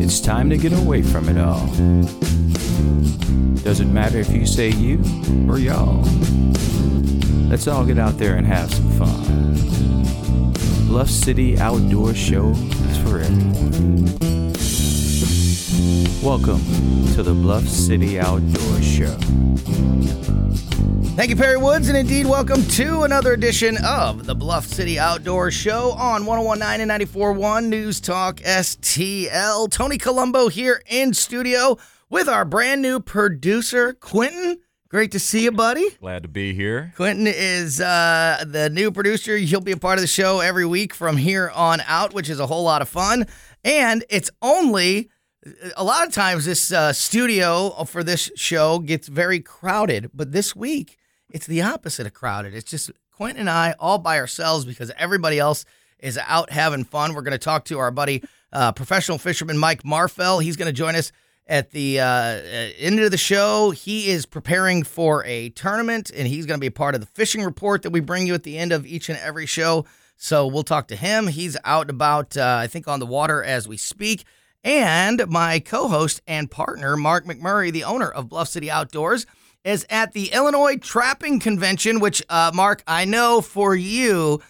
[0.00, 1.66] It's time to get away from it all.
[3.62, 5.00] Doesn't matter if you say you
[5.48, 6.02] or y'all.
[7.48, 10.52] Let's all get out there and have some fun.
[10.86, 14.43] Bluff City Outdoor Show is for everyone.
[16.24, 16.64] Welcome
[17.12, 19.14] to the Bluff City Outdoor Show.
[21.16, 25.50] Thank you, Perry Woods, and indeed, welcome to another edition of the Bluff City Outdoor
[25.50, 29.70] Show on 1019 and 94.1 News Talk STL.
[29.70, 31.76] Tony Colombo here in studio
[32.08, 34.60] with our brand new producer, Quentin.
[34.88, 35.90] Great to see you, buddy.
[36.00, 36.94] Glad to be here.
[36.96, 39.36] Quentin is uh, the new producer.
[39.36, 42.40] He'll be a part of the show every week from here on out, which is
[42.40, 43.26] a whole lot of fun.
[43.62, 45.10] And it's only
[45.76, 50.54] a lot of times this uh, studio for this show gets very crowded, but this
[50.56, 50.98] week
[51.30, 52.54] it's the opposite of crowded.
[52.54, 55.64] It's just Quentin and I all by ourselves because everybody else
[55.98, 57.14] is out having fun.
[57.14, 58.22] We're going to talk to our buddy,
[58.52, 60.42] uh, professional fisherman Mike Marfell.
[60.42, 61.12] He's going to join us
[61.46, 62.40] at the uh, uh,
[62.78, 63.70] end of the show.
[63.70, 67.06] He is preparing for a tournament and he's going to be a part of the
[67.06, 69.84] fishing report that we bring you at the end of each and every show.
[70.16, 71.26] So we'll talk to him.
[71.26, 74.24] He's out about, uh, I think, on the water as we speak.
[74.64, 79.26] And my co host and partner, Mark McMurray, the owner of Bluff City Outdoors,
[79.62, 84.42] is at the Illinois Trapping Convention, which, uh, Mark, I know for you,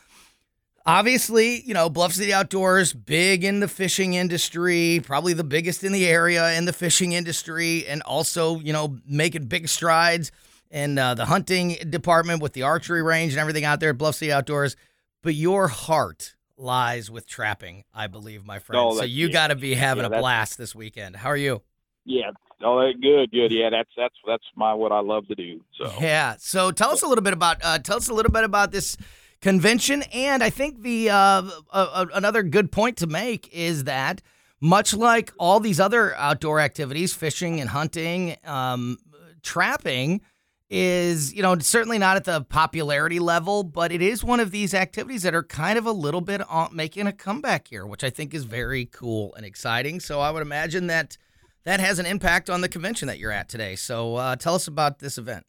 [0.87, 5.93] obviously, you know, Bluff City Outdoors, big in the fishing industry, probably the biggest in
[5.93, 10.31] the area in the fishing industry, and also, you know, making big strides
[10.71, 14.17] in uh, the hunting department with the archery range and everything out there at Bluff
[14.17, 14.77] City Outdoors.
[15.23, 16.35] But your heart
[16.65, 18.83] lies with trapping, I believe, my friend.
[18.85, 19.33] Oh, so you yeah.
[19.33, 21.17] got to be having Yeah, a blast this weekend.
[21.17, 21.63] How are you?
[22.05, 22.31] Yeah.
[22.63, 23.53] Oh, that- good, good.
[23.53, 25.61] Yeah, that's that's that's my what I love to do.
[25.79, 26.37] So Yeah.
[26.39, 28.97] So tell us a little bit about uh, tell us a little bit about this
[29.41, 34.23] convention, and I think the uh, uh, uh, another good point to make is that
[34.61, 38.97] much like all these other outdoor activities, fishing and hunting, um,
[39.43, 40.23] trapping
[40.71, 44.75] is you know certainly not at the popularity level, but it is one of these
[44.75, 48.11] activities that are kind of a little bit on, making a comeback here, which I
[48.11, 50.01] think is very cool and exciting.
[50.01, 51.17] So I would imagine that
[51.65, 53.77] that has an impact on the convention that you're at today.
[53.77, 55.47] So uh, tell us about this event.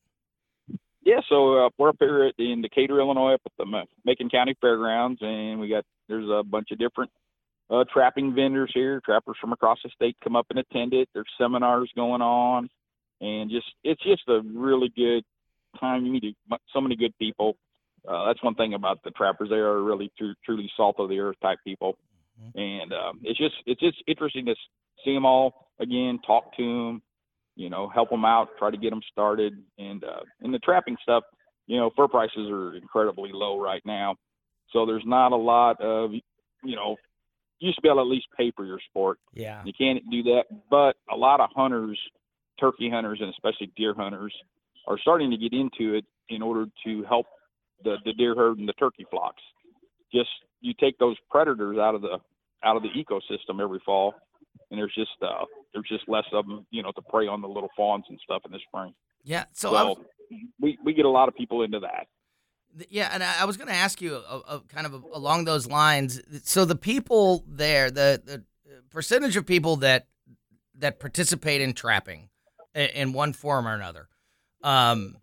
[1.03, 4.55] yeah, so uh, we're up here at, in Decatur, Illinois, up at the Macon County
[4.61, 7.11] Fairgrounds, and we got there's a bunch of different
[7.69, 9.01] uh, trapping vendors here.
[9.03, 11.09] Trappers from across the state come up and attend it.
[11.13, 12.69] There's seminars going on,
[13.21, 15.23] and just it's just a really good
[15.79, 16.05] time.
[16.05, 16.37] You meet
[16.73, 17.57] so many good people.
[18.07, 21.19] Uh, that's one thing about the trappers; they are really tru- truly salt of the
[21.19, 21.97] earth type people.
[22.55, 24.55] and um, it's just it's just interesting to
[25.03, 27.01] see them all again, talk to them,
[27.55, 30.97] you know, help them out, try to get them started, and uh, and the trapping
[31.01, 31.23] stuff,
[31.67, 34.15] you know, fur prices are incredibly low right now,
[34.71, 36.11] so there's not a lot of,
[36.63, 36.97] you know,
[37.59, 39.19] you used to be able to at least pay for your sport.
[39.33, 39.61] Yeah.
[39.63, 41.99] You can't do that, but a lot of hunters,
[42.59, 44.33] turkey hunters, and especially deer hunters,
[44.87, 47.25] are starting to get into it in order to help
[47.83, 49.41] the, the deer herd and the turkey flocks.
[50.13, 50.29] Just
[50.61, 52.17] you take those predators out of the
[52.63, 54.15] out of the ecosystem every fall,
[54.71, 57.47] and there's just uh, there's just less of them, you know, to prey on the
[57.47, 58.93] little fawns and stuff in the spring.
[59.23, 59.45] Yeah.
[59.53, 59.97] So, So, was,
[60.59, 62.07] we we get a lot of people into that.
[62.89, 65.67] yeah, and I I was going to ask you uh, uh, kind of along those
[65.67, 66.21] lines.
[66.43, 68.43] So the people there, the the
[68.89, 70.07] percentage of people that
[70.77, 72.29] that participate in trapping
[72.75, 74.07] in one form or another,
[74.63, 75.15] um,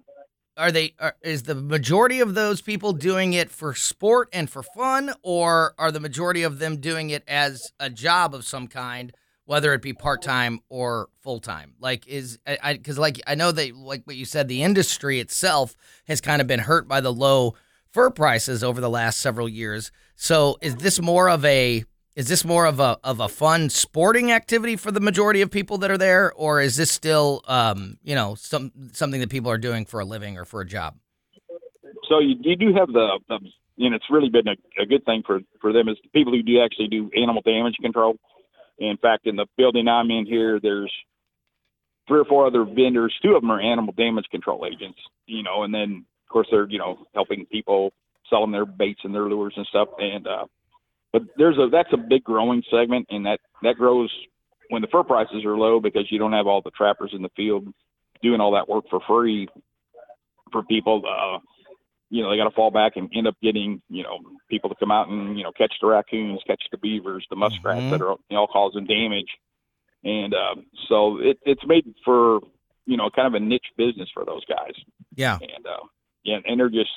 [0.57, 4.63] are they are, is the majority of those people doing it for sport and for
[4.63, 9.13] fun, or are the majority of them doing it as a job of some kind?
[9.45, 13.51] Whether it be part time or full time, like is I because like I know
[13.51, 15.77] that like what you said, the industry itself
[16.07, 17.55] has kind of been hurt by the low
[17.91, 19.91] fur prices over the last several years.
[20.15, 21.85] So is this more of a
[22.15, 25.79] is this more of a of a fun sporting activity for the majority of people
[25.79, 29.59] that are there, or is this still um, you know some something that people are
[29.59, 30.97] doing for a living or for a job?
[32.09, 33.39] So you, you do have the, the
[33.79, 36.43] and it's really been a, a good thing for for them is the people who
[36.43, 38.17] do actually do animal damage control.
[38.79, 40.93] In fact, in the building I'm in here, there's
[42.09, 43.15] three or four other vendors.
[43.23, 46.69] Two of them are animal damage control agents, you know, and then of course they're
[46.69, 47.93] you know helping people
[48.29, 49.89] selling their baits and their lures and stuff.
[49.99, 50.47] And uh,
[51.13, 54.11] but there's a that's a big growing segment, and that that grows
[54.71, 57.31] when the fur prices are low because you don't have all the trappers in the
[57.37, 57.67] field
[58.23, 59.49] doing all that work for free
[60.51, 61.03] for people.
[61.07, 61.39] Uh,
[62.09, 64.19] you know, they got to fall back and end up getting, you know,
[64.51, 67.81] people to come out and, you know, catch the raccoons, catch the beavers, the muskrats
[67.81, 67.91] Mhm.
[67.91, 69.31] that are, you know, causing damage.
[70.05, 72.41] And um, so it, it's made for,
[72.85, 74.75] you know, kind of a niche business for those guys.
[75.17, 75.39] Yeah.
[75.41, 75.87] And, uh,
[76.23, 76.91] yeah, and they're just,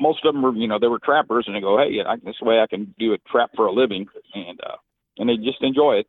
[0.00, 2.40] most of them were, you know, they were trappers, and they go, "Hey, I, this
[2.40, 4.76] way I can do a trap for a living," and uh,
[5.18, 6.06] and they just enjoy it.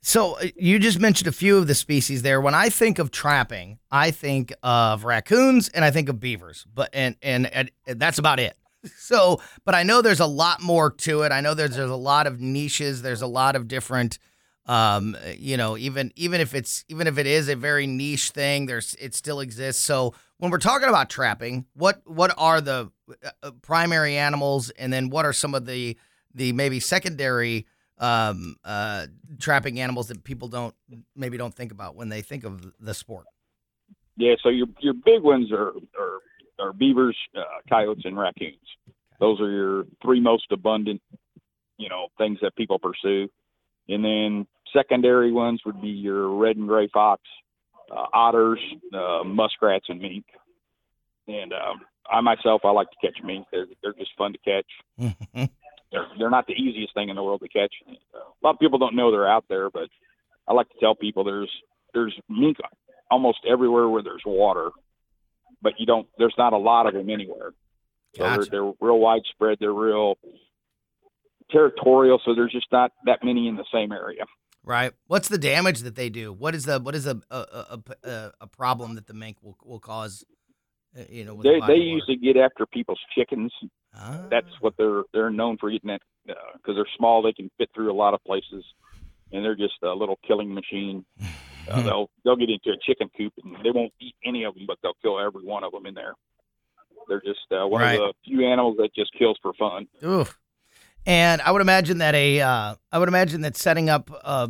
[0.00, 2.40] So uh, you just mentioned a few of the species there.
[2.40, 6.90] When I think of trapping, I think of raccoons and I think of beavers, but
[6.92, 8.56] and and, and that's about it.
[8.96, 11.32] So, but I know there's a lot more to it.
[11.32, 13.02] I know there's there's a lot of niches.
[13.02, 14.20] There's a lot of different,
[14.66, 18.66] um, you know, even even if it's even if it is a very niche thing,
[18.66, 19.84] there's it still exists.
[19.84, 22.90] So when we're talking about trapping, what what are the
[23.42, 25.96] uh, primary animals, and then what are some of the
[26.34, 27.66] the maybe secondary
[27.98, 29.06] um, uh,
[29.38, 30.74] trapping animals that people don't
[31.14, 33.26] maybe don't think about when they think of the sport?
[34.16, 36.20] Yeah, so your your big ones are are,
[36.58, 38.56] are beavers, uh, coyotes, and raccoons.
[39.20, 41.02] Those are your three most abundant,
[41.76, 43.28] you know, things that people pursue.
[43.88, 47.22] And then secondary ones would be your red and gray fox,
[47.90, 48.60] uh, otters,
[48.92, 50.24] uh, muskrats, and mink.
[51.26, 51.80] And um,
[52.10, 53.46] I myself, I like to catch mink.
[53.52, 55.48] They're they're just fun to catch.
[55.92, 57.72] they're they're not the easiest thing in the world to catch.
[57.88, 59.88] A lot of people don't know they're out there, but
[60.46, 61.50] I like to tell people there's
[61.94, 62.56] there's mink
[63.10, 64.70] almost everywhere where there's water,
[65.62, 66.06] but you don't.
[66.18, 67.52] There's not a lot of them anywhere.
[68.16, 69.58] So they're, they're real widespread.
[69.60, 70.16] They're real
[71.50, 72.20] territorial.
[72.24, 74.24] So there's just not that many in the same area.
[74.64, 74.92] Right.
[75.06, 76.32] What's the damage that they do?
[76.32, 79.56] What is the what is a a, a, a, a problem that the mink will
[79.64, 80.24] will cause?
[80.98, 83.52] uh, You know, with the They they usually get after people's chickens.
[83.94, 84.26] Ah.
[84.30, 87.22] That's what they're they're known for eating it because they're small.
[87.22, 88.64] They can fit through a lot of places,
[89.32, 91.04] and they're just a little killing machine.
[91.70, 94.64] Uh, they'll they'll get into a chicken coop and they won't eat any of them,
[94.66, 96.14] but they'll kill every one of them in there.
[97.08, 98.00] They're just uh, one Right.
[98.00, 99.86] of the few animals that just kills for fun.
[100.02, 100.38] Oof.
[101.06, 104.48] And I would imagine that a uh, I would imagine that setting up uh,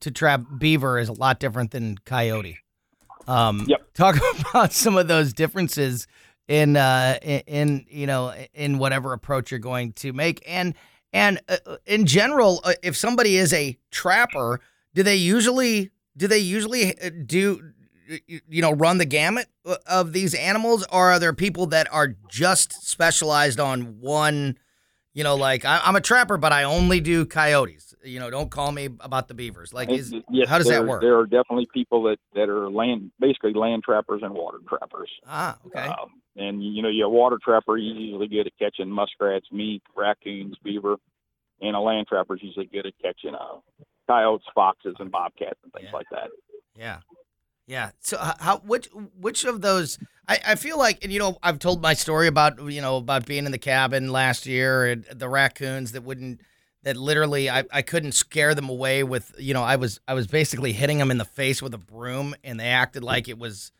[0.00, 2.58] to trap beaver is a lot different than coyote.
[3.26, 3.82] Um, Yep.
[3.94, 4.16] Talk
[4.50, 6.06] about some of those differences
[6.48, 10.74] in uh, in, you know in whatever approach you're going to make, and
[11.12, 11.56] and uh,
[11.86, 14.60] in general, uh, if somebody is a trapper,
[14.94, 19.76] do they usually do they usually uh, do you- you know run the gamut uh,
[19.88, 24.56] of these animals, or are there people that are just specialized on one?
[25.16, 27.94] You know, like I, I'm a trapper, but I only do coyotes.
[28.04, 29.72] You know, don't call me about the beavers.
[29.72, 31.00] Like, is yes, how does that work?
[31.00, 35.08] There are definitely people that that are land basically land trappers and water trappers.
[35.26, 38.90] ah, okay, Um, and you know, you're a water trapper, you're usually good at catching
[38.90, 40.96] muskrats, mink, raccoons, beaver,
[41.62, 43.60] and a land trapper's usually good at catching uh,
[44.06, 45.96] coyotes, foxes, and bobcats and things Yeah.
[45.96, 46.28] like that.
[46.78, 46.98] yeah,
[47.66, 47.90] yeah.
[48.00, 49.98] So how which which of those?
[50.28, 53.26] I, I feel like, and you know, I've told my story about you know about
[53.26, 56.40] being in the cabin last year and the raccoons that wouldn't
[56.82, 60.26] that literally I, I couldn't scare them away with you know I was I was
[60.26, 63.72] basically hitting them in the face with a broom and they acted like it was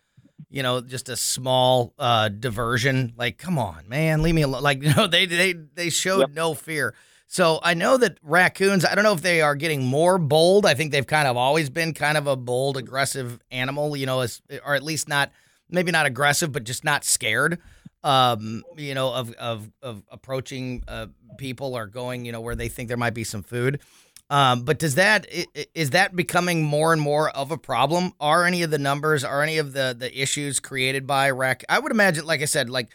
[0.50, 4.82] you know just a small uh diversion like come on man leave me alone like
[4.82, 6.30] you know they they they showed Yep.
[6.30, 6.94] no fear
[7.26, 10.74] so I know that raccoons I don't know if they are getting more bold I
[10.74, 14.42] think they've kind of always been kind of a bold aggressive animal you know as,
[14.64, 15.32] or at least not
[15.68, 17.58] maybe not aggressive but just not scared
[18.04, 21.06] um you know of of of approaching uh
[21.38, 23.80] people or going you know where they think there might be some food
[24.28, 25.26] um, but does that
[25.74, 28.12] is that becoming more and more of a problem?
[28.18, 31.64] Are any of the numbers, are any of the the issues created by rac?
[31.68, 32.88] I would imagine, like I said, like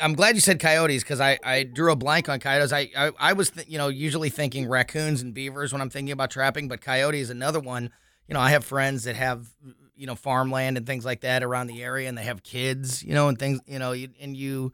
[0.00, 2.72] I'm glad you said coyotes because I, I drew a blank on coyotes.
[2.72, 6.12] I I, I was th- you know usually thinking raccoons and beavers when I'm thinking
[6.12, 7.90] about trapping, but coyote is another one.
[8.28, 9.48] You know, I have friends that have
[9.94, 13.14] you know farmland and things like that around the area, and they have kids, you
[13.14, 14.72] know, and things, you know, and you.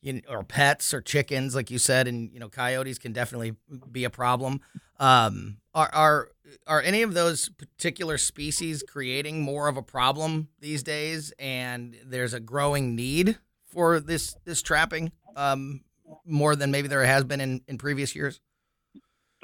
[0.00, 3.54] You, or pets or chickens, like you said, and you know, coyotes can definitely
[3.90, 4.60] be a problem.
[5.00, 6.28] Um, are are
[6.66, 11.32] are any of those particular species creating more of a problem these days?
[11.38, 13.38] And there's a growing need
[13.74, 15.82] for this this trapping, um,
[16.24, 18.40] more than maybe there has been in, in previous years.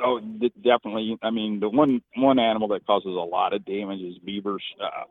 [0.02, 1.18] Oh, d- definitely.
[1.22, 5.04] I mean, the one one animal that causes a lot of damage is beavers, uh,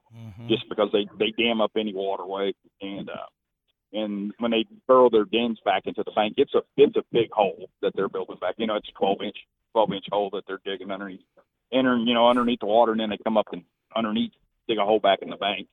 [0.48, 3.28] just because they they dam up any waterway, and uh,
[3.94, 7.30] and when they burrow their dens back into the bank, it's a it's a big
[7.32, 8.56] hole that they're building back.
[8.58, 9.38] You know, it's a 12 inch
[9.74, 11.22] 12 inch hole that they're digging underneath,
[11.72, 13.64] entering you know underneath the water, and then they come up and
[13.96, 14.32] underneath
[14.68, 15.68] dig a hole back in the bank.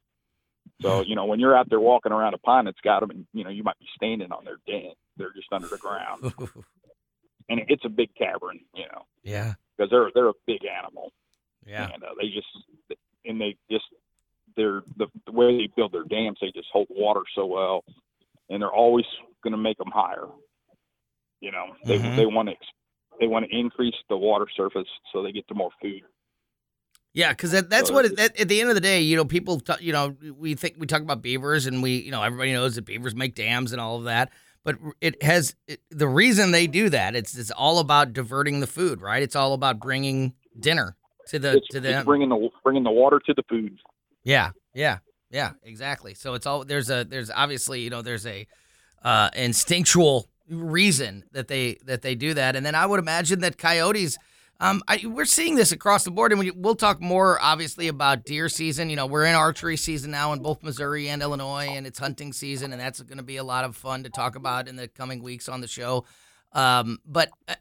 [0.82, 3.26] So you know, when you're out there walking around a pond that's got them, and
[3.32, 6.24] you know you might be standing on their den, they're just under the ground,
[7.48, 11.12] and it's a big cavern, you know, yeah, because they're they're a big animal.
[11.64, 13.84] Yeah, and uh, they just and they just
[14.56, 17.84] they're the, the way they build their dams they just hold water so well
[18.48, 19.04] and they're always
[19.42, 20.26] going to make them higher.
[21.40, 22.16] You know they Mhm.
[22.16, 22.54] they want to
[23.20, 26.02] they want to increase the water surface so they get to more food
[27.16, 29.24] Yeah, because that, that's what it, that, at the end of the day, you know,
[29.24, 32.52] people, t- you know, we think we talk about beavers, and we, you know, everybody
[32.52, 34.30] knows that beavers make dams and all of that.
[34.64, 37.16] But it has it, the reason they do that.
[37.16, 39.22] It's it's all about diverting the food, right?
[39.22, 40.94] It's all about bringing dinner
[41.28, 42.04] to the It's, to them.
[42.04, 43.78] bringing the bringing the water to the food.
[44.22, 44.98] Yeah, yeah,
[45.30, 46.12] yeah, exactly.
[46.12, 48.46] So it's all there's a there's obviously you know there's a
[49.02, 53.56] uh, instinctual reason that they that they do that, and then I would imagine that
[53.56, 54.18] coyotes.
[54.58, 58.24] Um, I, we're seeing this across the board, and we, we'll talk more obviously about
[58.24, 58.88] deer season.
[58.88, 62.32] You know, we're in archery season now in both Missouri and Illinois, and it's hunting
[62.32, 64.88] season, and that's going to be a lot of fun to talk about in the
[64.88, 66.04] coming weeks on the show.
[66.52, 67.54] Um, but uh,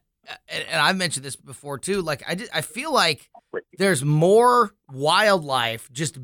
[0.48, 2.02] and and I've mentioned this before too.
[2.02, 3.30] Like I, just, I feel like
[3.78, 6.18] there's more wildlife just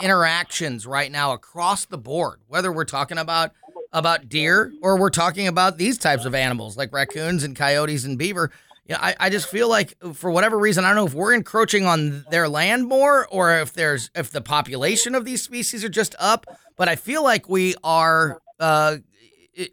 [0.00, 2.40] interactions right now across the board.
[2.48, 3.52] Whether we're talking about
[3.92, 8.16] about deer or we're talking about these types of animals like raccoons and coyotes and
[8.18, 8.50] beaver.
[8.90, 11.32] You know, I, I just feel like for whatever reason, I don't know if we're
[11.32, 15.88] encroaching on their land more or if there's if the population of these species are
[15.88, 16.44] just up.
[16.74, 18.96] But I feel like we are uh,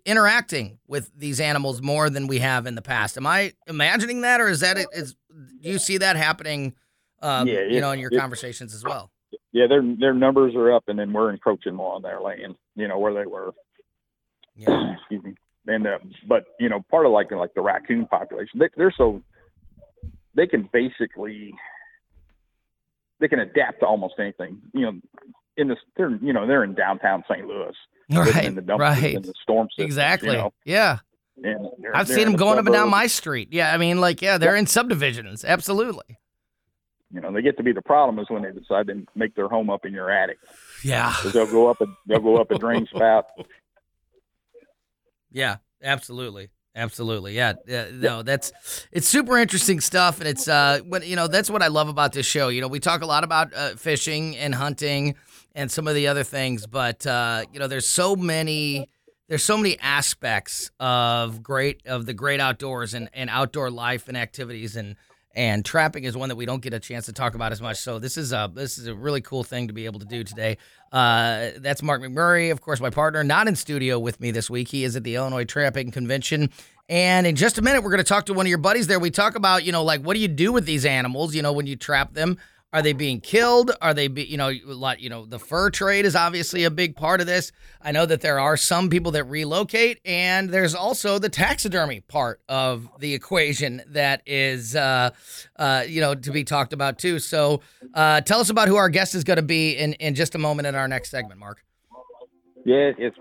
[0.05, 3.17] interacting with these animals more than we have in the past.
[3.17, 6.75] Am I imagining that, or is that is do you see that happening?
[7.23, 9.09] Um, Yeah, you know, in your it- conversations as well.
[9.51, 12.55] Yeah, their their numbers are up, and then we're encroaching more on their land.
[12.75, 13.55] You know where they were.
[14.55, 15.33] Yeah, Excuse me.
[15.67, 15.97] And uh,
[16.27, 19.21] but you know part of like like the raccoon population, they, they're so
[20.35, 21.53] they can basically
[23.19, 24.61] they can adapt to almost anything.
[24.73, 24.91] You know,
[25.57, 27.45] in this they're you know they're in downtown St.
[27.47, 27.73] Louis,
[28.11, 29.85] right, in the dumpsters right, in the storm system.
[29.85, 30.31] exactly.
[30.31, 30.99] You know, Yeah,
[31.43, 33.49] and they're- I've they're seen them the going up and down my street.
[33.51, 35.43] Yeah, I mean, like, yeah, they're in subdivisions.
[35.43, 36.17] Absolutely.
[37.13, 39.47] You know, they get to be the problem is when they decide to make their
[39.47, 40.37] home up in your attic.
[40.83, 43.25] yeah they'll go up a they'll go up a drain spout.
[45.31, 46.49] Yeah, absolutely.
[46.75, 47.87] Absolutely, yeah, yeah.
[47.91, 48.51] No, that's
[48.91, 52.13] it's super interesting stuff, and it's uh, what you know, that's what I love about
[52.13, 52.49] this show.
[52.49, 55.15] You know, we talk a lot about uh, fishing and hunting
[55.55, 58.87] and some of the other things, but uh, you know, there's so many,
[59.27, 64.15] there's so many aspects of great of the great outdoors and and outdoor life and
[64.15, 64.97] activities and
[65.37, 67.77] and trapping is one that we don't get a chance to talk about as much.
[67.77, 70.23] So this is a this is a really cool thing to be able to do
[70.23, 70.57] today.
[70.91, 74.67] Uh, that's Mark McMurray, of course, my partner, not in studio with me this week.
[74.67, 76.49] He is at the Illinois Trapping Convention.
[76.89, 78.97] And in just a minute, we're going to talk to one of your buddies there.
[78.99, 81.35] We talk about, you know, like what do you do with these animals?
[81.35, 82.39] You know, when you trap them,
[82.73, 83.71] are they being killed?
[83.81, 86.95] Are they, be, you know, lot, you know, the fur trade is obviously a big
[86.95, 87.51] part of this.
[87.81, 92.41] I know that there are some people that relocate, and there's also the taxidermy part
[92.49, 95.11] of the equation that is, uh,
[95.55, 97.19] uh, you know, to be talked about too.
[97.19, 97.61] So,
[97.93, 100.39] uh, tell us about who our guest is going to be in in just a
[100.39, 101.63] moment in our next segment, Mark.
[102.65, 103.17] Yeah, it's.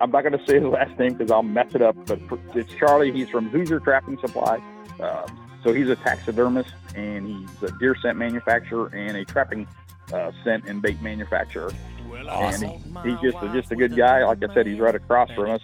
[0.00, 1.94] I'm not going to say his last name because I'll mess it up.
[2.06, 2.20] But
[2.54, 3.12] it's Charlie.
[3.12, 4.58] He's from Hoosier Trapping Supply.
[4.98, 5.26] Uh,
[5.62, 9.66] so he's a taxidermist and he's a deer scent manufacturer and a trapping
[10.12, 11.72] uh, scent and bait manufacturer.
[12.28, 12.62] And
[13.04, 14.24] he, he's just a, just a good guy.
[14.24, 15.62] Like I said, he's right across from us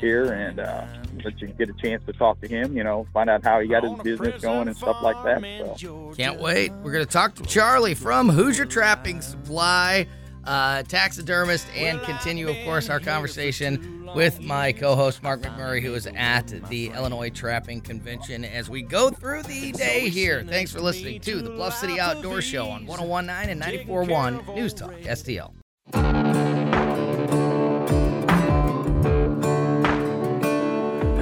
[0.00, 0.84] here, and uh,
[1.24, 2.76] let you get a chance to talk to him.
[2.76, 5.78] You know, find out how he got his business going and stuff like that.
[5.78, 6.12] So.
[6.16, 6.72] Can't wait.
[6.82, 10.08] We're going to talk to Charlie from Hoosier Trapping Supply,
[10.46, 15.94] uh, taxidermist, and continue, of course, our conversation with my co host, Mark McMurray, who
[15.94, 20.44] is at the Illinois Trapping Convention as we go through the day here.
[20.44, 24.92] Thanks for listening to the Bluff City Outdoor Show on 1019 and 941 News Talk
[24.92, 25.52] STL.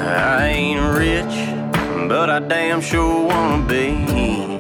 [0.00, 4.53] I ain't rich, but I damn sure wanna be.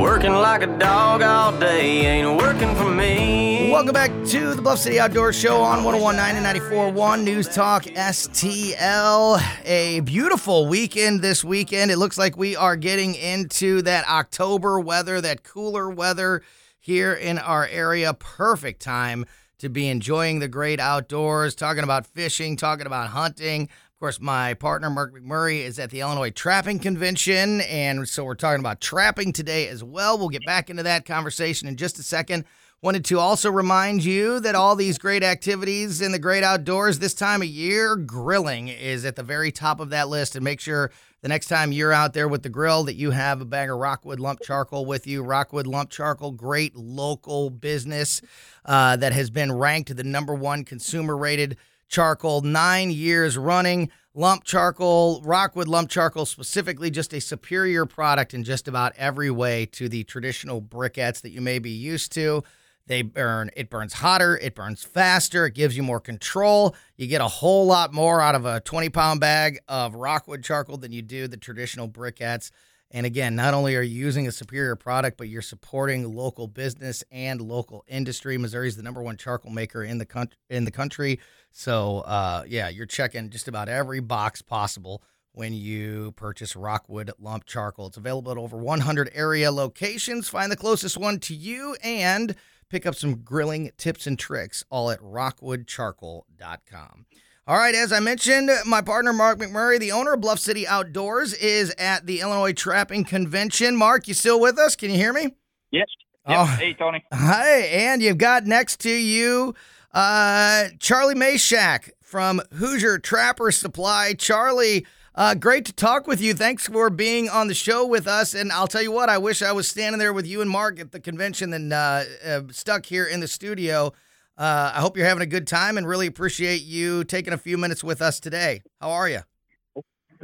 [0.00, 3.70] Working like a dog all day ain't working for me.
[3.70, 9.38] Welcome back to the Bluff City Outdoor Show on 1019 and 941 News Talk STL.
[9.66, 11.90] A beautiful weekend this weekend.
[11.90, 16.40] It looks like we are getting into that October weather, that cooler weather
[16.78, 18.14] here in our area.
[18.14, 19.26] Perfect time
[19.58, 23.68] to be enjoying the great outdoors, talking about fishing, talking about hunting.
[24.00, 27.60] Of course, my partner, Mark McMurray, is at the Illinois Trapping Convention.
[27.60, 30.16] And so we're talking about trapping today as well.
[30.16, 32.46] We'll get back into that conversation in just a second.
[32.80, 37.12] Wanted to also remind you that all these great activities in the great outdoors this
[37.12, 40.34] time of year, grilling is at the very top of that list.
[40.34, 40.90] And make sure
[41.20, 43.76] the next time you're out there with the grill that you have a bag of
[43.76, 45.22] Rockwood Lump Charcoal with you.
[45.22, 48.22] Rockwood Lump Charcoal, great local business
[48.64, 51.58] uh, that has been ranked the number one consumer rated
[51.90, 53.90] charcoal nine years running.
[54.14, 59.66] Lump charcoal, Rockwood lump charcoal specifically, just a superior product in just about every way
[59.66, 62.42] to the traditional briquettes that you may be used to.
[62.86, 66.74] They burn, it burns hotter, it burns faster, it gives you more control.
[66.96, 70.76] You get a whole lot more out of a 20 pound bag of Rockwood charcoal
[70.76, 72.50] than you do the traditional briquettes.
[72.92, 77.04] And again, not only are you using a superior product, but you're supporting local business
[77.12, 78.36] and local industry.
[78.36, 80.36] Missouri is the number one charcoal maker in the country.
[80.48, 81.20] In the country,
[81.52, 87.44] so uh, yeah, you're checking just about every box possible when you purchase Rockwood Lump
[87.44, 87.86] Charcoal.
[87.86, 90.28] It's available at over 100 area locations.
[90.28, 92.34] Find the closest one to you and
[92.68, 97.06] pick up some grilling tips and tricks all at rockwoodcharcoal.com.
[97.50, 101.34] All right, as I mentioned, my partner Mark McMurray, the owner of Bluff City Outdoors,
[101.34, 103.74] is at the Illinois Trapping Convention.
[103.74, 104.76] Mark, you still with us?
[104.76, 105.34] Can you hear me?
[105.72, 105.88] Yes.
[106.28, 106.38] Yep.
[106.38, 106.44] Oh.
[106.44, 107.04] Hey, Tony.
[107.12, 109.56] Hi, and you've got next to you
[109.92, 114.14] uh, Charlie Mashak from Hoosier Trapper Supply.
[114.14, 116.34] Charlie, uh, great to talk with you.
[116.34, 118.32] Thanks for being on the show with us.
[118.32, 120.78] And I'll tell you what, I wish I was standing there with you and Mark
[120.78, 123.92] at the convention than uh, uh, stuck here in the studio.
[124.40, 127.58] Uh, I hope you're having a good time and really appreciate you taking a few
[127.58, 128.62] minutes with us today.
[128.80, 129.20] How are you?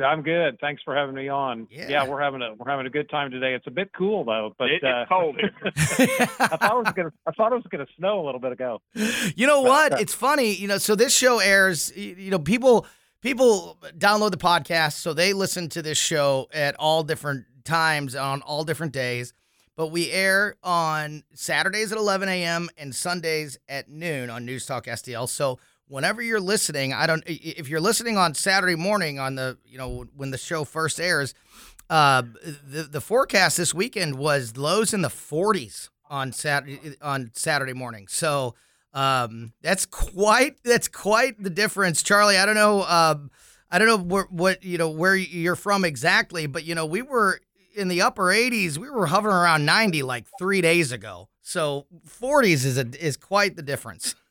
[0.03, 0.59] I'm good.
[0.59, 1.69] Thanks for having me on.
[1.71, 2.07] Yeah.
[2.09, 3.53] we're having a we're having a good time today.
[3.55, 5.37] It's a bit cool though, but It- uh, it's cold.
[6.41, 8.81] I thought it was gonna I thought it was gonna snow a little bit ago.
[8.95, 10.01] You know what?
[10.01, 10.55] It's funny.
[10.55, 11.95] You know, so this show airs.
[11.95, 12.87] You know, people
[13.21, 18.41] people download the podcast, so they listen to this show at all different times on
[18.43, 19.35] all different days.
[19.77, 22.71] But we air on Saturdays at 11 a.m.
[22.79, 25.29] and Sundays at noon on News Talk STL.
[25.29, 27.23] So whenever you're listening, I don't.
[27.27, 31.35] If you're listening on Saturday morning on the you know when the show first airs,
[31.91, 32.23] uh,
[32.67, 38.07] the the forecast this weekend was lows in the 40s on Saturday on Saturday morning.
[38.09, 38.55] So
[38.95, 42.39] um, that's quite that's quite the difference, Charlie.
[42.39, 42.83] I don't know.
[42.85, 43.31] Um,
[43.71, 47.03] I don't know where, what you know where you're from exactly, but you know we
[47.03, 47.41] were
[47.77, 48.79] in the upper 80s.
[48.79, 51.29] We were hovering around 90 like three days ago.
[51.43, 54.15] So 40s is a is quite the difference.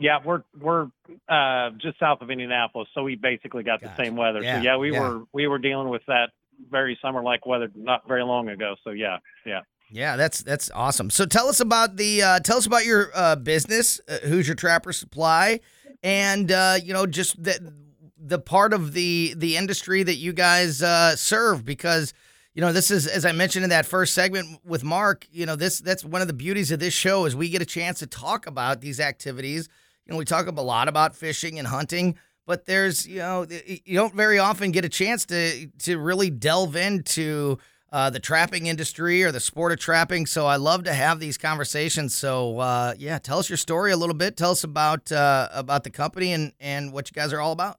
[0.00, 0.86] Yeah, we're we're
[1.28, 3.94] uh, just south of Indianapolis, so we basically got Gotcha.
[3.96, 4.40] the same weather.
[4.40, 5.00] Yeah, so yeah, we yeah.
[5.00, 6.28] were we were dealing with that
[6.70, 8.76] very summer like weather not very long ago.
[8.84, 9.62] So yeah, yeah.
[9.90, 11.10] Yeah, that's that's awesome.
[11.10, 14.92] So tell us about the uh, tell us about your uh, business, uh, Hoosier Trapper
[14.92, 15.58] Supply,
[16.02, 17.72] and uh, you know just the
[18.16, 22.12] the part of the the industry that you guys uh, serve because
[22.58, 25.28] you know this is as I mentioned in that first segment with Mark.
[25.30, 27.64] You know this that's one of the beauties of this show is we get a
[27.64, 29.68] chance to talk about these activities.
[30.04, 32.18] You know we talk a lot about fishing and hunting.
[32.46, 36.74] But there's, you know, you don't very often get a chance to to really delve
[36.74, 37.58] into
[37.92, 40.26] uh, the trapping industry or the sport of trapping.
[40.26, 42.12] So I love to have these conversations.
[42.16, 44.36] So uh, yeah, tell us your story a little bit.
[44.36, 47.78] Tell us about uh, about the company and and what you guys are all about.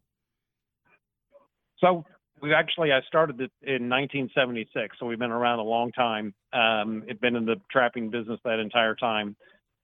[1.80, 2.06] So
[2.42, 6.34] we actually I started it in 1976, so we've been around a long time.
[6.54, 9.36] Um, it's been in the trapping business that entire time.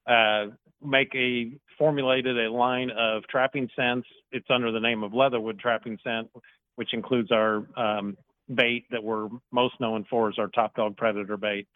[0.08, 0.48] Uh,
[0.84, 4.08] make a formulated a line of trapping scents.
[4.32, 6.30] It's under the name of Leatherwood Trapping Scent,
[6.76, 8.18] which includes our um,
[8.54, 11.68] bait that we're most known for is our Top Dog Predator bait.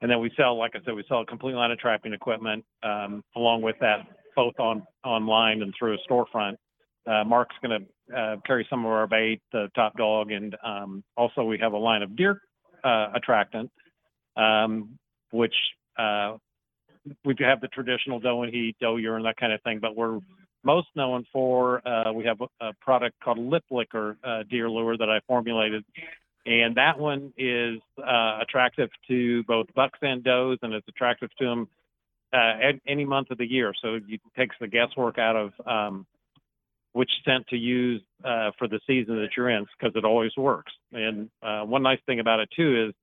[0.00, 2.64] And then we sell, like I said, we sell a complete line of trapping equipment
[2.82, 4.06] um, along with that,
[4.36, 6.56] both on online and through a storefront.
[7.06, 11.04] Uh, Mark's going to uh, carry some of our bait, the top dog, and um,
[11.16, 12.40] also we have a line of deer
[12.84, 13.70] uh, attractant,
[14.36, 14.98] um,
[15.30, 15.54] which
[15.98, 16.36] uh,
[17.24, 19.78] we have the traditional doe and heat, doe urine, that kind of thing.
[19.80, 20.20] But we're
[20.64, 24.96] most known for uh, we have a, a product called Lip Licker uh, deer lure
[24.96, 25.84] that I formulated,
[26.46, 31.44] and that one is uh, attractive to both bucks and does, and it's attractive to
[31.44, 31.68] them
[32.32, 33.72] at any month of the year.
[33.80, 36.06] So it takes the guesswork out of um,
[36.98, 40.72] which scent to use uh, for the season that you're in because it always works.
[40.90, 42.94] And uh, one nice thing about it too is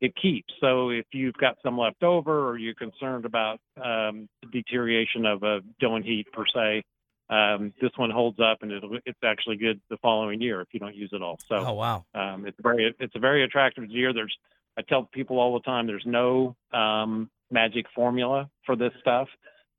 [0.00, 0.52] it keeps.
[0.60, 5.60] So if you've got some left over or you're concerned about um, deterioration of a
[5.80, 6.82] and heat per se,
[7.28, 10.80] um, this one holds up and it'll, it's actually good the following year if you
[10.80, 11.38] don't use it all.
[11.48, 14.12] So Oh wow, um, it's very it's a very attractive deer.
[14.12, 14.36] There's
[14.76, 19.28] I tell people all the time there's no um, magic formula for this stuff,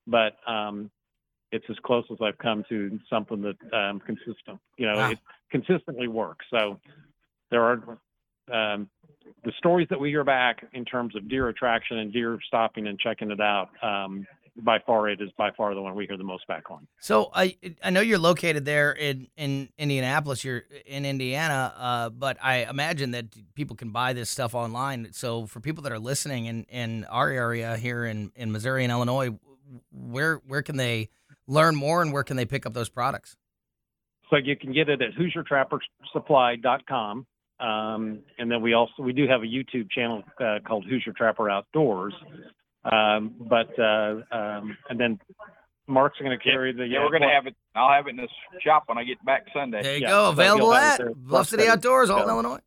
[0.08, 0.90] but um,
[1.52, 4.60] it's as close as I've come to something that um, consistent.
[4.78, 5.12] You know, Wow.
[5.12, 5.20] it
[5.52, 6.46] consistently works.
[6.50, 6.80] So
[7.50, 8.00] there are
[8.52, 8.90] um,
[9.44, 13.00] the stories that we hear back in terms of deer attraction and deer stopping and
[13.00, 13.70] checking it out.
[13.84, 14.26] Um,
[14.58, 16.86] by far, it is by far the one we hear the most back on.
[17.00, 20.44] So I I know you're located there in in Indianapolis.
[20.44, 25.14] You're in Indiana, uh, but I imagine that people can buy this stuff online.
[25.14, 28.92] So for people that are listening in in our area here in in Missouri and
[28.92, 29.30] Illinois,
[29.90, 31.10] where where can they
[31.48, 33.36] learn more and where can they pick up those products?
[34.30, 35.12] So you can get it at
[36.16, 37.26] HoosierTrapperSupply.com.
[37.60, 41.50] Um, and then we also we do have a YouTube channel uh, called Hoosier Trapper
[41.50, 42.14] Outdoors.
[42.84, 45.20] Um, but uh, um, and then
[45.86, 47.56] Mark's going to carry the Yeah, we're gonna have it.
[47.76, 48.28] I'll have it in the
[48.64, 49.84] shop when I get back Sunday.
[49.84, 51.00] There you Yeah, go, available you'll at.
[51.24, 52.20] Bluff City Bluff Outdoors, City.
[52.20, 52.60] Alton, Illinois.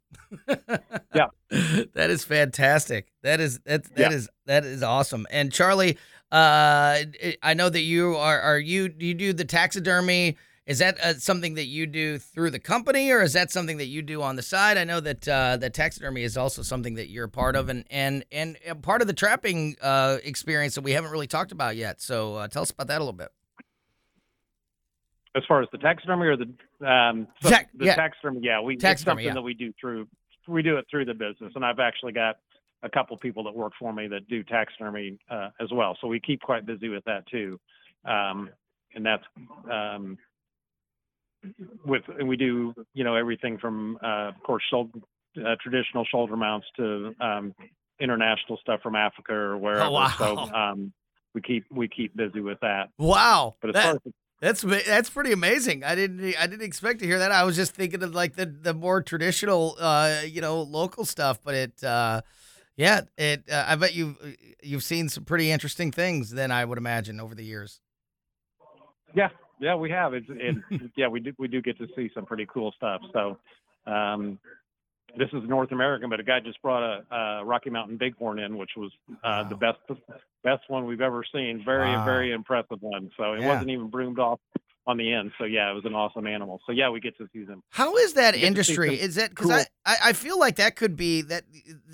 [1.14, 1.26] Yeah.
[1.94, 3.08] that is fantastic.
[3.24, 4.16] That is that that Yeah.
[4.16, 5.26] is that is awesome.
[5.30, 5.98] And Charlie,
[6.34, 7.04] uh,
[7.44, 10.36] I know that you are are you do you do the taxidermy?
[10.66, 13.86] Is that uh, something that you do through the company, or is that something that
[13.86, 14.76] you do on the side?
[14.76, 17.84] I know that uh, that taxidermy is also something that you're a part of, and
[17.88, 22.00] and and part of the trapping uh, experience that we haven't really talked about yet.
[22.00, 23.28] So uh, tell us about that a little bit.
[25.36, 26.46] As far as the taxidermy or the
[26.84, 27.94] um, so Tax- the yeah.
[27.94, 29.34] taxidermy, yeah, we Taxidermy, something yeah.
[29.34, 30.08] that we do through
[30.48, 32.38] we do it through the business, and I've actually got
[32.84, 35.96] a couple people that work for me that do taxidermy uh, as well.
[36.00, 37.58] So we keep quite busy with that too,
[38.04, 38.50] um,
[38.94, 39.24] and that's
[39.70, 40.16] um,
[41.84, 44.98] with and we do you know everything from uh, of course shoulder,
[45.44, 47.54] uh, traditional shoulder mounts to um,
[48.00, 49.90] international stuff from Africa or wherever.
[49.90, 50.12] wow.
[50.18, 50.92] So um,
[51.34, 52.90] we keep we keep busy with that.
[52.98, 55.84] Wow, But as That- far as That's that's pretty amazing.
[55.84, 57.32] I didn't I didn't expect to hear that.
[57.32, 61.40] I was just thinking of like the the more traditional, uh, you know, local stuff.
[61.42, 62.20] But it, uh,
[62.76, 63.44] yeah, it.
[63.50, 64.16] Uh, I bet you've
[64.62, 66.30] you've seen some pretty interesting things.
[66.30, 67.80] Then I would imagine over the years.
[69.14, 69.28] Yeah,
[69.60, 70.14] yeah, we have.
[70.14, 73.00] It's, it, yeah, we do we do get to see some pretty cool stuff.
[73.12, 73.38] So,
[73.87, 74.38] um,
[75.16, 78.56] this is North American, but a guy just brought a, a Rocky Mountain Bighorn in,
[78.56, 78.90] which was
[79.22, 79.78] uh, the best
[80.42, 81.62] best one we've ever seen.
[81.64, 82.04] Very Wow.
[82.04, 83.10] very impressive one.
[83.16, 83.46] So it Yeah.
[83.46, 84.40] wasn't even broomed off
[84.86, 85.32] on the end.
[85.38, 86.60] So yeah, it was an awesome animal.
[86.66, 87.62] So yeah, we get to see them.
[87.70, 89.00] How is that You get to see industry?
[89.00, 91.44] Is that because cool- I, I I feel like that could be that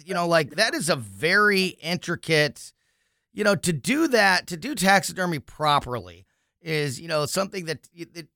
[0.04, 2.72] you know like that is a very intricate,
[3.32, 6.26] you know, to do that to do taxidermy properly
[6.62, 8.28] is you know something that you, that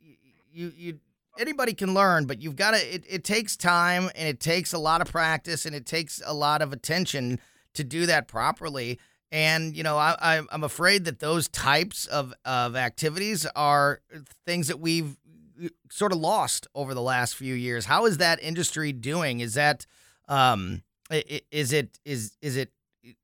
[0.52, 1.00] you you
[1.38, 4.78] anybody can learn, but you've got to it, it takes time and it takes a
[4.78, 7.40] lot of practice and it takes a lot of attention
[7.74, 8.98] to do that properly.
[9.34, 14.00] And you know, I, I'm afraid that those types of of activities are
[14.46, 15.16] things that we've
[15.90, 17.86] sort of lost over the last few years.
[17.86, 19.40] How is that industry doing?
[19.40, 19.86] Is that
[20.28, 22.70] um is it is is it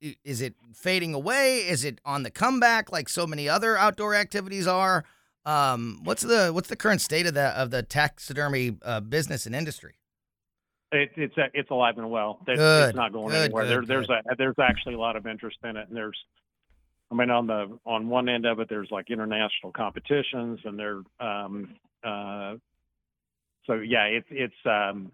[0.01, 1.59] it fading away?
[1.59, 5.05] Is it on the comeback like so many other outdoor activities are?
[5.46, 9.55] Um, what's the what's the current state of the of the taxidermy uh, business and
[9.55, 9.99] industry?
[10.92, 12.40] It, it's a, it's alive and well.
[12.46, 13.64] It's, Good, it's not going good, anywhere.
[13.64, 16.18] good, there, there's a there's actually a lot of interest in it, and there's,
[17.12, 21.03] I mean, on the on one end of it, there's like international competitions, and there,
[21.20, 22.55] um, uh,
[23.66, 25.12] so yeah, it's it's um,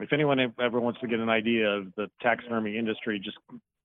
[0.00, 3.38] if anyone ever wants to get an idea of the taxidermy industry, just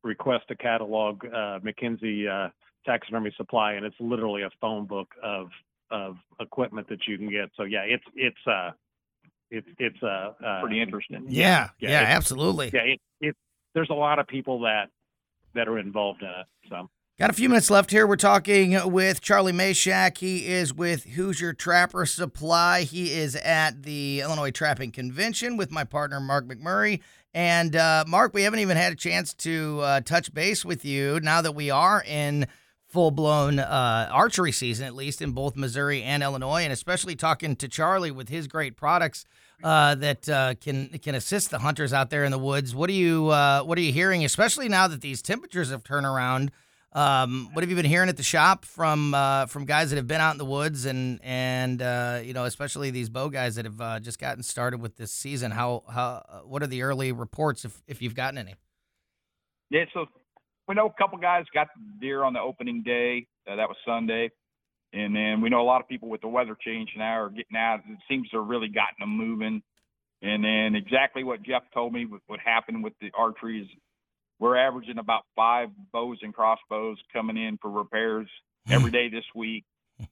[0.03, 2.49] request a catalog, uh, McKenzie uh,
[2.86, 5.47] taxidermy supply, and it's literally a phone book of
[5.91, 7.49] of equipment that you can get.
[7.56, 8.71] So yeah, it's it's uh,
[9.51, 11.25] it's it's uh, uh Pretty interesting.
[11.27, 12.71] Yeah, yeah, yeah, it's- absolutely.
[12.73, 13.36] yeah, it, it
[13.73, 14.89] there's a lot of people that
[15.55, 16.45] that are involved in it.
[16.69, 18.05] So Got a few minutes left here.
[18.05, 20.19] We're talking with Charlie Mashak.
[20.19, 22.83] He is with Hoosier Trapper Supply.
[22.83, 27.01] He is at the Illinois Trapping Convention with my partner, Mark McMurray.
[27.33, 31.19] And uh, Mark, we haven't even had a chance to uh, touch base with you
[31.19, 32.45] now that we are in
[32.97, 37.55] full blown uh, archery season, at least in both Missouri and Illinois, and especially talking
[37.55, 39.23] to Charlie with his great products
[39.63, 42.73] uh, that uh, can can assist the hunters out there in the woods.
[42.73, 46.07] What are you uh, What are you hearing, especially now that these temperatures have turned
[46.07, 46.51] around?
[46.91, 50.07] Um, what have you been hearing at the shop from uh, from guys that have
[50.07, 53.65] been out in the woods and and uh, you know especially these bow guys that
[53.65, 55.51] have just gotten started with this season?
[55.51, 58.55] How how what are the early reports if if you've gotten any?
[59.69, 60.07] Yeah, so
[60.67, 61.67] we know a couple guys got
[61.99, 63.27] deer on the opening day.
[63.49, 64.32] Uh, that was Sunday.
[64.93, 67.58] And then we know a lot of people with the weather change now are getting
[67.58, 67.80] out.
[67.88, 69.62] It seems they're really gotten them moving.
[70.21, 73.67] And then exactly what Jeff told me what, what happened with the archery is
[74.39, 78.27] we're averaging about five bows and crossbows coming in for repairs
[78.69, 79.65] every day this week.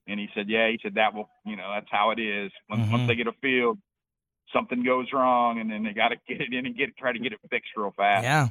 [0.08, 2.52] And he said, yeah, he said that will, you know, that's how it is.
[2.70, 2.92] Once, Mhm.
[2.92, 3.78] once they get a field,
[4.52, 7.20] something goes wrong, and then they got to get it in and get try to
[7.20, 8.24] get it fixed real fast.
[8.24, 8.48] Yeah,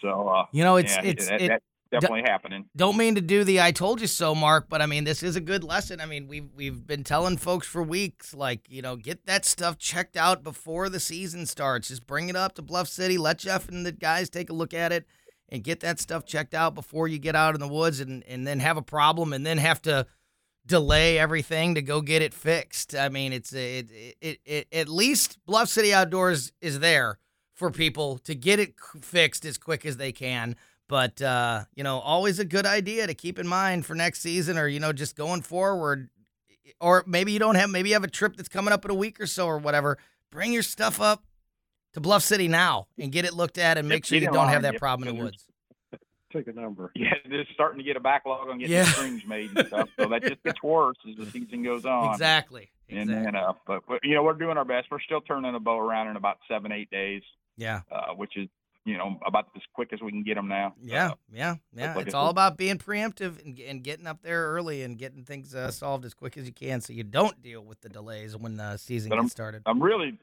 [0.00, 2.66] So, uh, you know it's yeah, it's that, it, that's definitely happening.
[2.76, 5.36] don't mean to do the I told you so, Mark, but I mean this is
[5.36, 6.00] a good lesson.
[6.00, 9.78] I mean we've we've been telling folks for weeks, like you know, get that stuff
[9.78, 11.88] checked out before the season starts.
[11.88, 14.74] Just bring it up to Bluff City, let Jeff and the guys take a look
[14.74, 15.06] at it,
[15.48, 18.46] and get that stuff checked out before you get out in the woods, and and
[18.46, 20.06] then have a problem, and then have to
[20.66, 22.94] delay everything to go get it fixed.
[22.94, 27.18] I mean, it's it it, it, it at least Bluff City Outdoors is there
[27.54, 30.56] for people to get it fixed as quick as they can.
[30.88, 34.58] But uh, you know, always a good idea to keep in mind for next season,
[34.58, 36.10] or you know, just going forward.
[36.80, 38.94] Or maybe you don't have, maybe you have a trip that's coming up in a
[38.94, 39.96] week or so, or whatever.
[40.30, 41.24] Bring your stuff up
[41.94, 44.48] to Bluff City now and get it looked at, and Yep, make sure you don't
[44.48, 45.44] have that problem in the woods.
[46.32, 46.90] take a number.
[46.96, 48.84] Yeah, they're starting to get a backlog on getting Yeah.
[48.86, 49.88] strings made and stuff.
[49.98, 52.12] So that just gets worse as the season goes on.
[52.12, 52.70] Exactly.
[52.90, 53.24] And Exactly.
[53.24, 54.88] then, uh, but, but you know, we're doing our best.
[54.90, 57.22] We're still turning a bow around in about seven, eight days,
[57.56, 57.80] yeah.
[57.90, 58.48] uh, which is
[58.84, 60.74] you know about as quick as we can get them now.
[60.82, 61.94] Yeah, Uh, yeah, yeah.
[61.94, 65.54] like It's all about being preemptive and, and getting up there early and getting things
[65.54, 68.56] uh, solved as quick as you can, so you don't deal with the delays when
[68.56, 69.62] the season But I'm- gets started.
[69.64, 70.18] I'm really,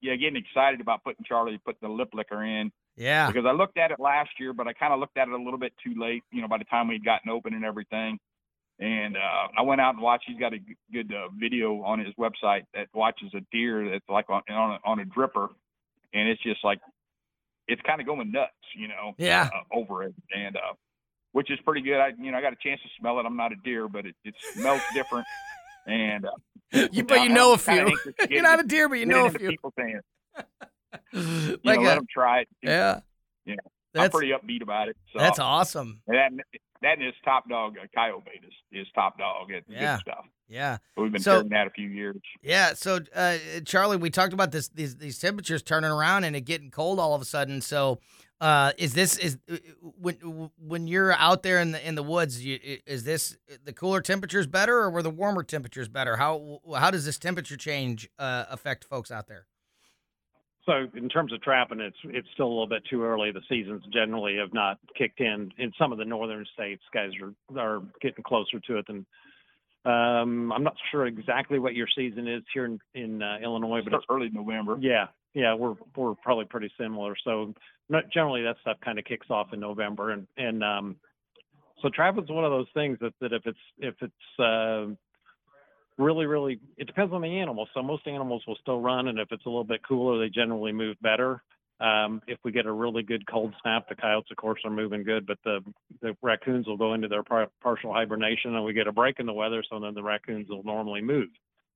[0.00, 3.76] yeah, getting excited about putting Charlie, putting the lip licker in Yeah, because I looked
[3.76, 5.94] at it last year, but I kind of looked at it a little bit too
[6.00, 6.22] late.
[6.32, 8.18] You know, by the time we'd gotten open and everything.
[8.80, 10.24] And uh, I went out and watched.
[10.28, 10.58] He's got a
[10.92, 14.88] good uh, video on his website that watches a deer that's like on on a,
[14.88, 15.48] on a dripper,
[16.12, 16.80] and it's just like
[17.66, 19.14] it's kind of going nuts, you know.
[19.18, 19.48] Yeah.
[19.54, 20.74] Uh, over it, and uh,
[21.32, 21.98] which is pretty good.
[22.00, 23.26] I you know I got a chance to smell it.
[23.26, 25.26] I'm not a deer, but it, it smells different.
[25.86, 26.30] And uh,
[26.92, 27.72] you, but you I'm know a few.
[27.74, 29.48] anxious to get You're not a deer, but you know a few.
[29.50, 30.02] People's hands.
[31.12, 32.48] You like know, let them try it.
[32.62, 33.00] yeah,
[33.44, 33.56] Yeah.
[33.96, 34.96] I'm pretty upbeat about it.
[35.12, 36.00] So that's awesome.
[36.06, 39.96] and that that is top dog, uh, Coyote is is top dog at Yeah.
[39.96, 40.24] good stuff.
[40.50, 42.16] Yeah, But we've been So- carrying that a few years.
[42.42, 42.72] yeah.
[42.72, 46.70] So, uh, Charlie, we talked about this these these temperatures turning around and it getting
[46.70, 47.60] cold all of a sudden.
[47.60, 48.00] So,
[48.40, 50.14] uh, is this is uh, when
[50.56, 52.42] when you're out there in the in the woods?
[52.42, 56.16] You, is this the cooler temperatures better or were the warmer temperatures better?
[56.16, 59.46] How how does this temperature change uh, affect folks out there?
[60.64, 63.32] So in terms of trapping, it's it's still a little bit too early.
[63.32, 65.52] The seasons generally have not kicked in.
[65.58, 69.04] In some of the northern states, guys are are getting closer to it than.
[69.84, 73.94] Um, I'm not sure exactly what your season is here in in uh, Illinois, but
[73.94, 74.76] it's early November.
[74.80, 77.14] yeah, yeah, we're we're probably pretty similar.
[77.24, 77.54] So
[77.88, 80.96] not, generally that stuff kind of kicks off in November, and and um,
[81.80, 84.86] so trapping's one of those things that that if it's if it's uh,
[85.96, 87.68] really really it depends on the animal.
[87.72, 90.72] So most animals will still run, and if it's a little bit cooler, they generally
[90.72, 91.42] move better.
[91.80, 95.04] Um, if we get a really good cold snap, the coyotes, of course, are moving
[95.04, 95.60] good, but the
[96.02, 99.26] the raccoons will go into their par- partial hibernation, and we get a break in
[99.26, 101.28] the weather, so then the raccoons will normally move.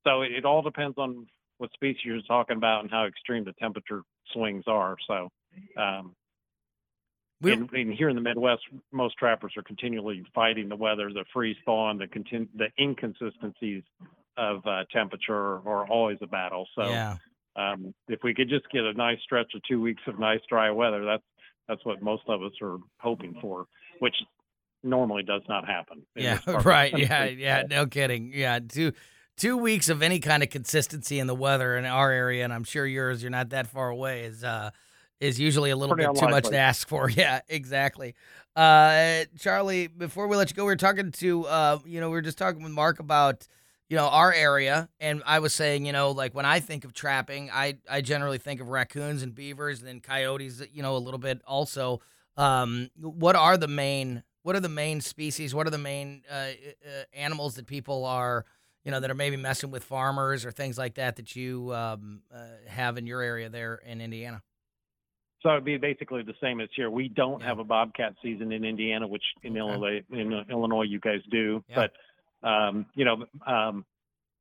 [0.05, 1.27] So it, it all depends on
[1.59, 4.97] what species you're talking about and how extreme the temperature swings are.
[5.07, 5.29] So,
[5.77, 6.17] um,
[7.41, 11.25] We- and, and here in the Midwest, most trappers are continually fighting the weather, the
[11.33, 13.85] freeze thaw, and the contin- the inconsistencies
[14.37, 15.35] of uh, temperature
[15.69, 16.67] are always a battle.
[16.75, 17.17] So, yeah,
[17.57, 20.71] um, if we could just get a nice stretch of two weeks of nice dry
[20.71, 21.23] weather, that's
[21.69, 23.67] that's what most of us are hoping for,
[24.01, 24.15] which
[24.83, 26.03] normally does not happen.
[26.17, 26.99] yeah, this part of the right.
[26.99, 27.63] Yeah, yeah.
[27.69, 28.33] No kidding.
[28.35, 28.93] Yeah, two
[29.37, 32.65] two weeks of any kind of consistency in the weather in our area, and I'm
[32.65, 33.23] sure yours.
[33.23, 34.23] You're not that far away.
[34.25, 34.71] Is uh
[35.21, 37.09] is usually a little Pretty bit too much to ask for.
[37.17, 38.15] Yeah, exactly.
[38.57, 42.15] Uh, Charlie, before we let you go, we were talking to uh, you know, we
[42.15, 43.47] were just talking with Mark about
[43.93, 46.95] you know our area, and I was saying, you know, like when I think of
[46.95, 50.99] trapping, I I generally think of raccoons and beavers, and then coyotes, you know, a
[50.99, 52.01] little bit also.
[52.39, 55.55] Um, what are the main what are the main species?
[55.55, 56.53] What are the main uh, uh,
[57.13, 58.47] animals that people are,
[58.83, 62.23] you know, that are maybe messing with farmers or things like that that you um,
[62.35, 64.43] uh, have in your area there in Indiana?
[65.43, 66.89] So it'd be basically the same as here.
[66.89, 67.49] We don't Yeah.
[67.49, 69.59] have a bobcat season in Indiana, which in Okay.
[69.59, 71.63] Illinois, in Illinois, you guys do.
[71.69, 71.75] Yeah.
[71.75, 71.93] But
[72.43, 73.85] um, you know, um,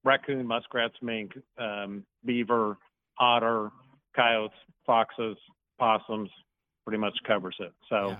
[0.04, 2.78] raccoon, muskrats, mink, um, beaver,
[3.20, 3.70] otter,
[4.16, 5.38] coyotes, foxes,
[5.80, 6.30] possums,
[6.86, 7.72] pretty much covers it.
[7.90, 8.16] So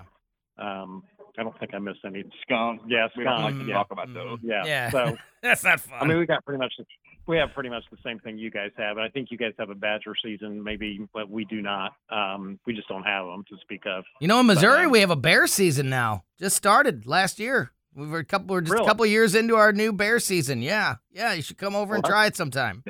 [0.58, 1.02] um,
[1.38, 2.24] I don't think I missed any.
[2.42, 2.82] Skunk.
[2.86, 4.38] Yeah, We don't like to Yeah, talk about those.
[4.42, 4.64] yeah.
[4.64, 4.90] Yeah.
[4.90, 5.98] So That's not fun.
[6.00, 6.84] I mean, we got pretty much the,
[7.26, 9.52] we have pretty much the same thing you guys have, and I think you guys
[9.58, 11.92] have a badger season, maybe, but we do not.
[12.10, 14.04] Um, we just don't have them to speak of.
[14.20, 16.24] you know, in Missouri, um, we have a bear season now.
[16.38, 17.72] Just started last year.
[17.94, 18.54] We were a couple.
[18.54, 20.62] We're just a couple years into our new bear season.
[20.62, 21.32] Yeah, yeah.
[21.34, 22.82] You should come over and try it sometime.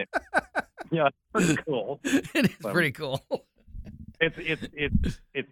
[0.90, 2.00] Yeah, pretty cool.
[2.04, 3.20] it is pretty cool.
[4.20, 5.48] It's it's it's it's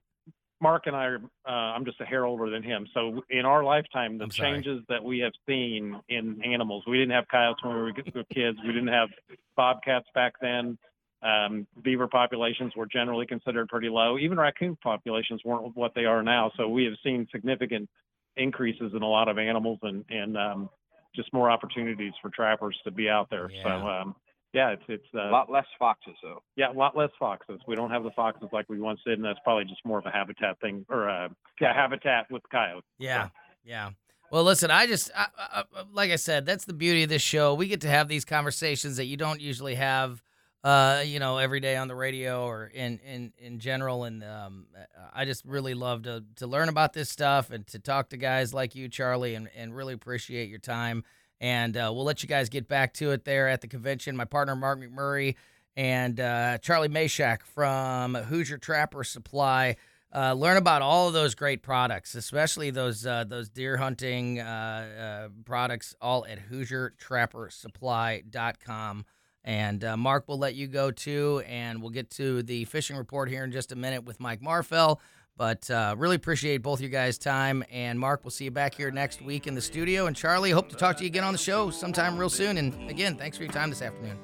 [0.61, 1.21] Mark and I are.
[1.47, 5.03] Uh, I'm just a hair older than him, so in our lifetime, the changes that
[5.03, 6.85] we have seen in animals.
[6.87, 7.93] We didn't have coyotes when we were
[8.33, 8.59] kids.
[8.65, 9.09] We didn't have
[9.57, 10.79] bobcats back then.
[11.23, 14.19] Um, beaver populations were generally considered pretty low.
[14.19, 16.51] Even raccoon populations weren't what they are now.
[16.57, 17.89] So we have seen significant
[18.37, 20.71] increases in a lot of animals and and um,
[21.15, 23.49] just more opportunities for trappers to be out there.
[23.63, 24.01] So Yeah.
[24.01, 24.17] um,
[24.53, 26.43] yeah, it's it's A uh, lot less foxes though.
[26.57, 27.61] yeah, a lot less foxes.
[27.69, 30.07] We don't have the foxes like we once did, and that's probably just more of
[30.07, 31.29] a habitat thing, or uh,
[31.61, 32.85] yeah, habitat with coyotes.
[32.99, 33.29] Yeah,
[33.65, 33.91] yeah.
[34.33, 37.23] Well, listen, I just I, I, I- like I said, that's the beauty of this
[37.23, 37.55] show.
[37.55, 40.23] We get to have these conversations that you don't usually have,
[40.63, 44.05] uh, you know, every day on the radio or in in in general.
[44.05, 44.67] And um,
[45.15, 48.53] I just really love to to learn about this stuff and to talk to guys
[48.53, 51.05] like you, Charlie, and and really appreciate your time.
[51.41, 54.17] And uh, we'll let you guys get back to it there at the convention.
[54.17, 55.37] My partner Mark McMurray
[55.77, 59.77] and uh, Charlie Mashak from Hoosier Trapper Supply.
[60.13, 64.89] Uh, learn about all of those great products, especially those uh, those deer hunting uh,
[65.01, 69.05] uh, products, all at HoosierTrapperSupply.com.
[69.45, 73.29] And uh, Mark will let you go too, and we'll get to the fishing report
[73.31, 74.99] here in just a minute with Mike Marfell.
[75.37, 77.65] But uh, really appreciate both you guys' time.
[77.73, 80.07] And Mark, we'll see you back here next week in the studio.
[80.07, 82.59] And Charlie, hope to talk to you again on the show sometime real soon.
[82.59, 84.19] And again, thanks for your time this afternoon.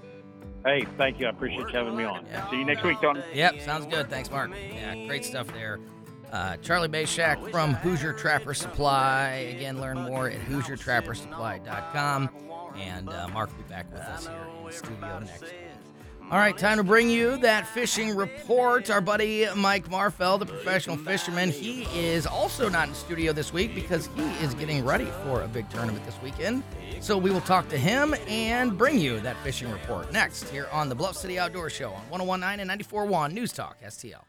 [0.66, 1.26] Hey, thank you.
[1.26, 2.26] I appreciate you having me on.
[2.26, 2.50] Yeah.
[2.50, 3.22] See you next week, Tony.
[3.32, 4.10] Yep, sounds good.
[4.10, 4.50] Thanks, Mark.
[4.50, 5.78] Yeah, great stuff there.
[6.32, 9.54] Uh, Charlie Mashak from Hoosier Trapper Supply.
[9.56, 12.30] Again, learn more at HoosierTrapperSupply.com.
[12.78, 15.52] And uh, Mark will be back with us here in the studio next week.
[16.28, 18.90] All right, time to bring you that fishing report.
[18.90, 23.76] Our buddy Mike Marfell, the professional fisherman, he is also not in studio this week
[23.76, 26.64] because he is getting ready for a big tournament this weekend.
[26.98, 30.88] So we will talk to him and bring you that fishing report next here on
[30.88, 34.24] the Bluff City Outdoor Show on 1019 and 94.1 News Talk STL.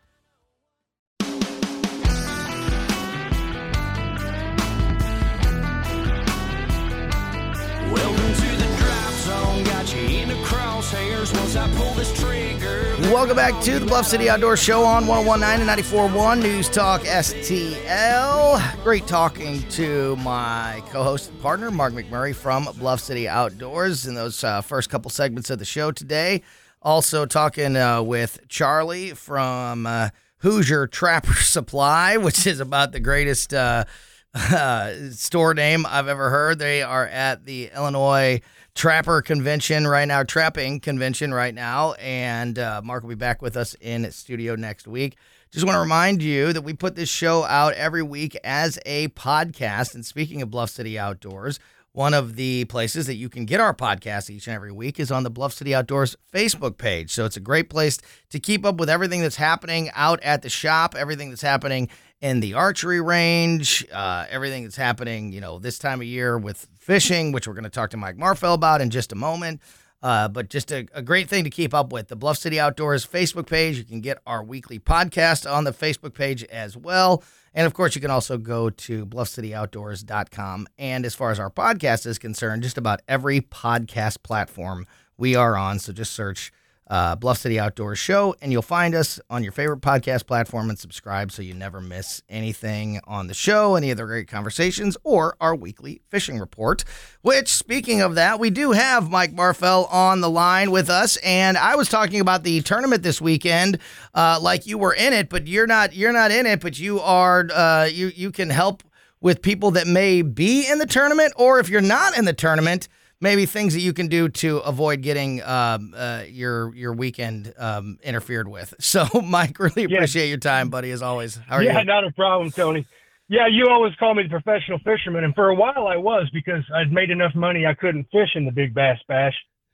[11.33, 12.95] Once I pull this trigger.
[13.11, 18.83] Welcome back to the Bluff City Outdoor Show on 1019 and 94.1 News Talk STL.
[18.83, 24.15] Great talking to my co host and partner, Mark McMurray from Bluff City Outdoors, in
[24.15, 26.41] those uh, first couple segments of the show today.
[26.81, 33.53] Also, talking uh, with Charlie from uh, Hoosier Trapper Supply, which is about the greatest
[33.53, 33.85] uh,
[34.33, 36.59] uh, store name I've ever heard.
[36.59, 38.41] They are at the Illinois
[38.77, 43.57] Trapper Convention right now, Trapping Convention right now, and uh, Mark will be back with
[43.57, 45.17] us in studio next week.
[45.49, 49.07] Just want to remind you that we put this show out every week as a
[49.09, 49.95] podcast.
[49.95, 51.59] And speaking of Bluff City Outdoors,
[51.93, 55.11] one of the places that you can get our podcast each and every week is
[55.11, 57.09] on the Bluff City Outdoors Facebook page.
[57.09, 57.97] So it's a great place
[58.29, 61.89] to keep up with everything that's happening out at the shop, everything that's happening
[62.21, 66.67] in the archery range, uh, everything that's happening, you know, this time of year with
[66.87, 69.61] fishing, which we're going to talk to Mike Marfell about in just a moment.
[70.01, 72.07] Uh, but just a, a great thing to keep up with.
[72.07, 73.77] The Bluff City Outdoors Facebook page.
[73.77, 77.23] You can get our weekly podcast on the Facebook page as well.
[77.53, 80.67] And of course, you can also go to bluffcityoutdoors.com.
[80.77, 84.85] And as far as our podcast is concerned, just about every podcast platform
[85.17, 85.79] we are on.
[85.79, 86.53] So just search
[86.89, 90.79] uh, Bluff City Outdoors Show, and you'll find us on your favorite podcast platform and
[90.79, 95.35] subscribe so you never miss anything on the show, any of the great conversations, or
[95.41, 96.83] our weekly fishing report.
[97.21, 101.57] Which, speaking of that, we do have Mike Marfell on the line with us, and
[101.57, 103.79] I was talking about the tournament this weekend,
[104.13, 105.93] uh, like you were in it, but you're not.
[105.93, 107.47] You're not in it, but you are.
[107.53, 108.83] Uh, you you can help
[109.19, 112.87] with people that may be in the tournament, or if you're not in the tournament
[113.21, 117.97] maybe things that you can do to avoid getting um, uh, your your weekend um,
[118.03, 118.73] interfered with.
[118.79, 119.97] So, Mike, really Yeah.
[119.97, 121.35] appreciate your time, buddy, as always.
[121.47, 121.85] How are yeah, you?
[121.85, 122.85] not a problem, Tony.
[123.29, 126.63] Yeah, you always call me the professional fisherman, and for a while I was because
[126.73, 129.33] I'd made enough money I couldn't fish in the Big Bass Bash.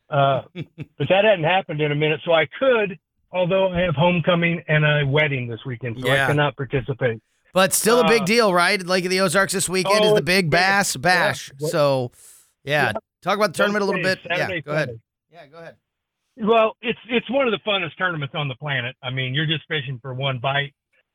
[0.09, 2.97] Uh, but that hadn't happened in a minute, so I could.
[3.31, 6.23] Although I have homecoming and a wedding this weekend, so Yeah.
[6.23, 7.19] I cannot participate.
[7.53, 8.83] But still a big Uh, deal, right?
[8.83, 10.49] Lake of the Ozarks this weekend is Oh, the Big.
[10.49, 11.51] Bass Bash.
[11.59, 11.67] Yeah.
[11.67, 12.11] So,
[12.63, 12.91] yeah, Yeah.
[13.23, 14.19] Talk about the tournament a little bit.
[14.27, 14.99] Saturday, yeah, go ahead.
[15.31, 15.75] Yeah, go ahead.
[16.37, 18.95] Well, it's it's one of the funnest tournaments on the planet.
[19.03, 20.73] I mean, you're just fishing for one bite.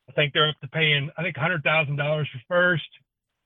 [0.08, 2.88] I think they're up to paying I think hundred thousand dollars for first.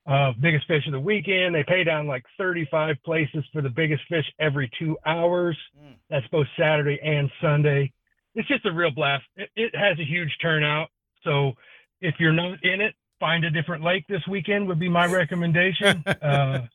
[0.04, 1.54] Uh, biggest fish of the weekend.
[1.54, 5.56] They pay down like 35 places for the biggest fish every two hours.
[5.80, 5.94] Mm.
[6.10, 7.92] That's both Saturday and Sunday.
[8.34, 9.22] It's just a real blast.
[9.36, 10.88] It, it has a huge turnout.
[11.22, 11.52] So
[12.00, 16.02] if you're not in it, find a different lake this weekend would be my recommendation.
[16.22, 16.66] uh,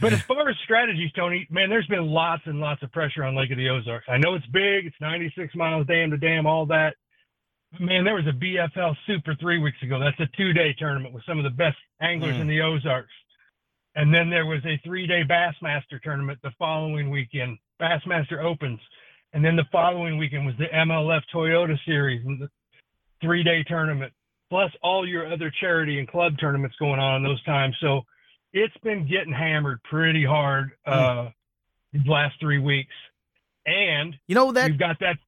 [0.00, 3.34] but as far as strategies, Tony, man, there's been lots and lots of pressure on
[3.36, 4.06] Lake of the Ozarks.
[4.08, 6.94] I know it's big, it's 96 miles dam to dam, all that.
[7.78, 9.98] Man, there was a BFL Super three weeks ago.
[10.00, 12.40] That's a two day tournament with some of the best anglers Mm.
[12.42, 13.12] in the Ozarks.
[13.94, 18.80] And then there was a three day Bassmaster tournament the following weekend, Bassmaster Opens.
[19.34, 22.48] And then the following weekend was the MLF Toyota Series and the
[23.20, 24.12] three day tournament,
[24.48, 27.76] plus all your other charity and club tournaments going on in those times.
[27.80, 28.02] So
[28.52, 31.28] it's been getting hammered pretty hard uh,
[31.92, 32.94] these last three weeks.
[33.66, 35.18] And You know that you've got that.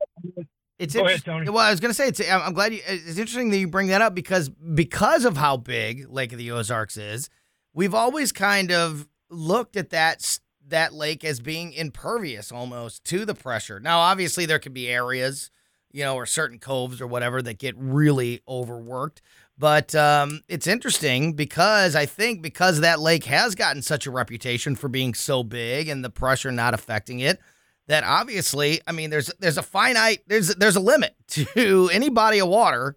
[0.79, 1.51] It's Go ahead, Tony.
[1.51, 2.21] Well, I was going to say it's.
[2.21, 2.81] I'm I'm glad you.
[2.87, 6.51] It's interesting that you bring that up because because of how big Lake of the
[6.53, 7.29] Ozarks is,
[7.75, 13.35] we've always kind of looked at that that lake as being impervious almost to the
[13.35, 13.79] pressure.
[13.79, 15.51] Now, obviously, there could be areas,
[15.93, 19.21] you know, or certain coves or whatever that get really overworked.
[19.61, 24.75] But um, it's interesting because I think because that lake has gotten such a reputation
[24.75, 27.39] for being so big and the pressure not affecting it,
[27.87, 32.39] that obviously, I mean, there's there's a finite there's there's a limit to any body
[32.39, 32.97] of water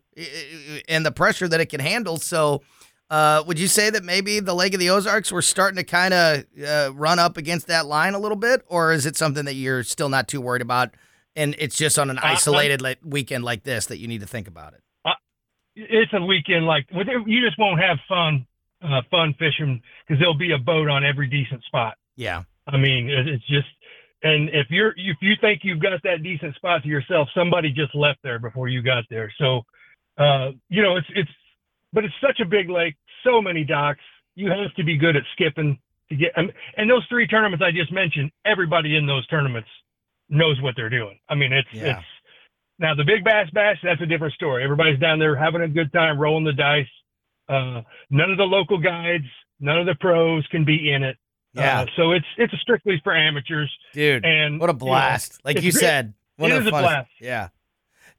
[0.87, 2.15] and the pressure that it can handle.
[2.15, 2.61] So,
[3.09, 6.13] uh, would you say that maybe the Lake of the Ozarks were starting to kind
[6.13, 9.55] of uh, run up against that line a little bit, or is it something that
[9.55, 10.95] you're still not too worried about,
[11.35, 14.47] and it's just on an isolated like, weekend like this that you need to think
[14.47, 14.82] about it?
[15.75, 18.45] It's a weekend like you just won't have fun,
[18.81, 21.95] uh, fun fishing because there'll be a boat on every decent spot.
[22.15, 23.67] Yeah, I mean, it's just,
[24.21, 27.95] and if you're if you think you've got that decent spot to yourself, somebody just
[27.95, 29.33] left there before you got there.
[29.39, 29.61] So,
[30.17, 31.31] uh, you know, it's it's,
[31.91, 34.01] but it's such a big lake, so many docks.
[34.35, 36.31] You have to be good at skipping to get.
[36.35, 39.69] And, and those three tournaments I just mentioned, everybody in those tournaments
[40.29, 41.19] knows what they're doing.
[41.29, 41.97] I mean, it's Yeah.
[41.97, 42.07] it's
[42.83, 43.77] now the Big Bass Bash.
[43.81, 44.63] That's a different story.
[44.63, 46.85] Everybody's down there having a good time, rolling the dice.
[47.49, 47.81] Uh,
[48.11, 49.25] none of the local guides,
[49.59, 51.17] none of the pros can be in it.
[51.53, 54.23] yeah, Uh, so it's it's strictly for amateurs dude.
[54.23, 55.39] and What a you know, blast!
[55.43, 57.09] like you said, one It of the is a blast.
[57.19, 57.49] Yeah.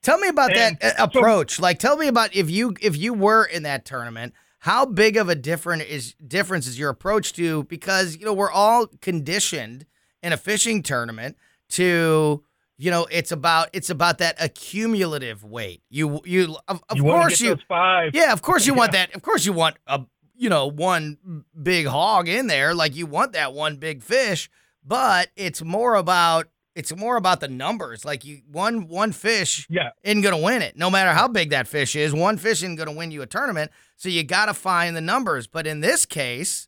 [0.02, 1.58] Tell me about And that uh, so- approach.
[1.60, 5.28] like, tell me about if you if you were in that tournament, how big of
[5.30, 7.64] a different is difference is your approach to?
[7.64, 9.86] Because you know we're all conditioned
[10.22, 11.36] in a fishing tournament
[11.70, 12.44] to
[12.76, 15.82] you know it's about it's about that accumulative weight.
[15.90, 18.10] You you of, of you course you five.
[18.14, 19.14] yeah, of course you want that.
[19.14, 20.02] Of course you want a
[20.34, 24.50] you know one big hog in there, like you want that one big fish.
[24.84, 28.04] But it's more about it's more about the numbers.
[28.04, 29.90] Like you one one fish Yeah.
[30.02, 32.12] isn't gonna win it, no matter how big that fish is.
[32.12, 33.70] One fish isn't gonna win you a tournament.
[33.96, 35.46] So you got to find the numbers.
[35.46, 36.66] But in this case,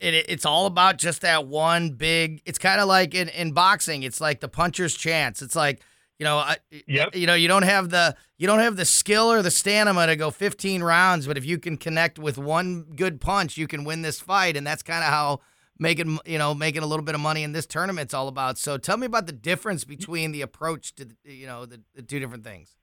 [0.00, 2.42] it, it's all about just that one big.
[2.44, 4.02] It's kind of like in, in boxing.
[4.02, 5.42] It's like the puncher's chance.
[5.42, 5.80] It's like
[6.18, 7.16] you know, I, Yep.
[7.16, 10.16] you know, you don't have the you don't have the skill or the stamina to
[10.16, 14.02] go 15 rounds, but if you can connect with one good punch, you can win
[14.02, 15.40] this fight, and that's kind of how
[15.78, 18.58] making you know making a little bit of money in this tournament's all about.
[18.58, 22.02] So tell me about the difference between the approach to the, you know the, the
[22.02, 22.76] two different things.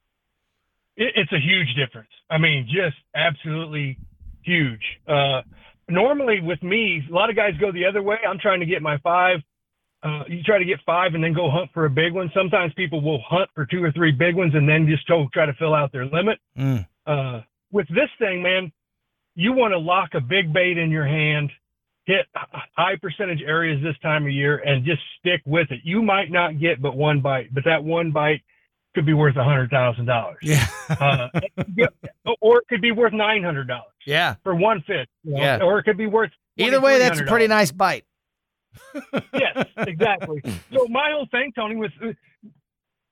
[0.95, 2.09] It, it's a huge difference.
[2.32, 3.99] I mean, just absolutely
[4.41, 4.82] huge.
[5.07, 5.41] Uh,
[5.89, 8.17] normally with me, a lot of guys go the other way.
[8.27, 9.39] I'm trying to get my five.
[10.03, 12.31] Uh, you try to get five and then go hunt for a big one.
[12.33, 15.53] Sometimes people will hunt for two or three big ones and then just try to
[15.53, 16.39] fill out their limit.
[16.57, 16.88] Mm.
[17.05, 18.71] Uh, with this thing, man,
[19.35, 21.51] you want to lock a big bait in your hand,
[22.05, 25.79] hit high percentage areas this time of year, and just stick with it.
[25.83, 28.41] You might not get but one bite, but that one bite
[28.97, 30.39] could be worth a hundred thousand dollars.
[30.41, 31.27] Yeah, Uh,
[32.41, 34.35] or it could be worth nine hundred dollars yeah.
[34.43, 35.05] for one fish.
[35.23, 35.59] you know, Yeah.
[35.61, 38.05] Or it could be worth Either way, that's a pretty nice bite.
[39.33, 40.41] yes, exactly.
[40.73, 42.07] So my whole thing, Tony, was uh,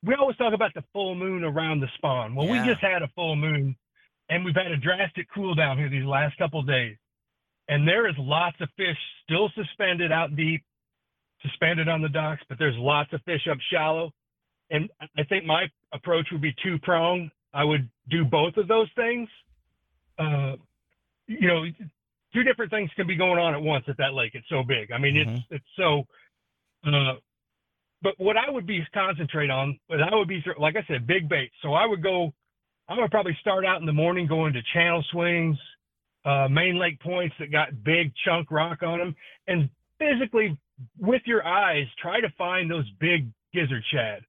[0.04, 2.34] we always talk about the full moon around the spawn.
[2.34, 2.64] Well, Yeah.
[2.64, 3.76] we just had a full moon,
[4.30, 6.98] and we've had a drastic cool down here these last couple days,
[7.70, 10.64] and there is lots of fish still suspended out deep,
[11.44, 14.12] suspended on the docks, but there's lots of fish up shallow.
[14.70, 17.32] And I think my approach would be two pronged.
[17.54, 19.30] I would do both of those things.
[20.18, 20.56] Uh,
[21.28, 21.66] you know,
[22.34, 24.32] two different things can be going on at once at that lake.
[24.34, 24.92] It's so big.
[24.92, 26.04] I mean, it's it's so.
[26.86, 27.16] Uh,
[28.02, 31.30] but what I would be concentrate on, but I would be like I said, big
[31.30, 31.52] bait.
[31.62, 32.34] So I would go.
[32.88, 35.58] I'm gonna probably start out in the morning going to channel swings,
[36.24, 39.16] uh, main lake points that got big chunk rock on them,
[39.48, 40.58] and physically
[41.00, 44.22] with your eyes try to find those big gizzard shad.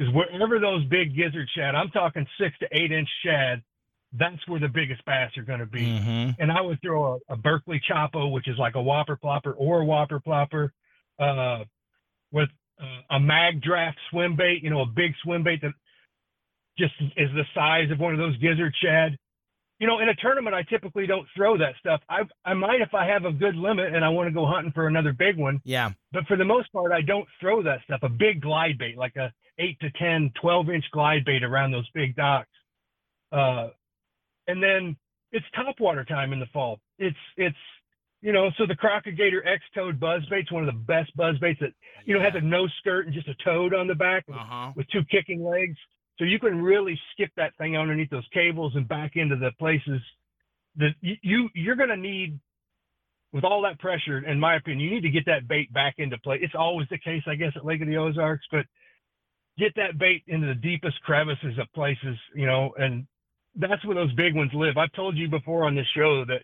[0.00, 3.62] Because wherever those big gizzard shad, I'm talking six to eight inch shad,
[4.14, 6.40] that's where the biggest bass are going to be Mm-hmm.
[6.40, 9.82] and I would throw a, a Berkley Choppo, which is like a whopper plopper or
[9.82, 10.70] a whopper plopper,
[11.18, 11.64] uh,
[12.32, 12.48] with
[12.82, 15.72] uh, a mag draft swim bait, you know, a big swim bait that
[16.78, 19.18] just is the size of one of those gizzard shad.
[19.78, 22.00] You know, in a tournament, I typically don't throw that stuff.
[22.08, 24.72] I I might if I have a good limit and I want to go hunting
[24.72, 25.90] for another big one, Yeah.
[26.12, 28.00] but for the most part, I don't throw that stuff.
[28.02, 31.88] A big glide bait, like a 8 to 10, 12 inch glide bait around those
[31.94, 32.48] big docks.
[33.30, 33.68] Uh,
[34.48, 34.96] and then
[35.32, 36.80] it's topwater time in the fall.
[36.98, 37.56] It's, it's,
[38.22, 41.60] you know, so the Crocagator X Toad buzz bait's one of the best buzz baits
[41.60, 41.72] that,
[42.04, 44.72] you know, has a no skirt and just a toad on the back Uh huh.
[44.76, 45.76] with two kicking legs.
[46.18, 50.00] So you can really skip that thing underneath those cables and back into the places
[50.76, 52.38] that you, you you're going to need
[53.32, 54.18] with all that pressure.
[54.18, 56.38] In my opinion, you need to get that bait back into play.
[56.42, 58.66] It's always the case, I guess, at Lake of the Ozarks, but
[59.60, 63.06] get that bait into the deepest crevices of places, you know, and
[63.56, 64.78] that's where those big ones live.
[64.78, 66.42] I've told you before on this show that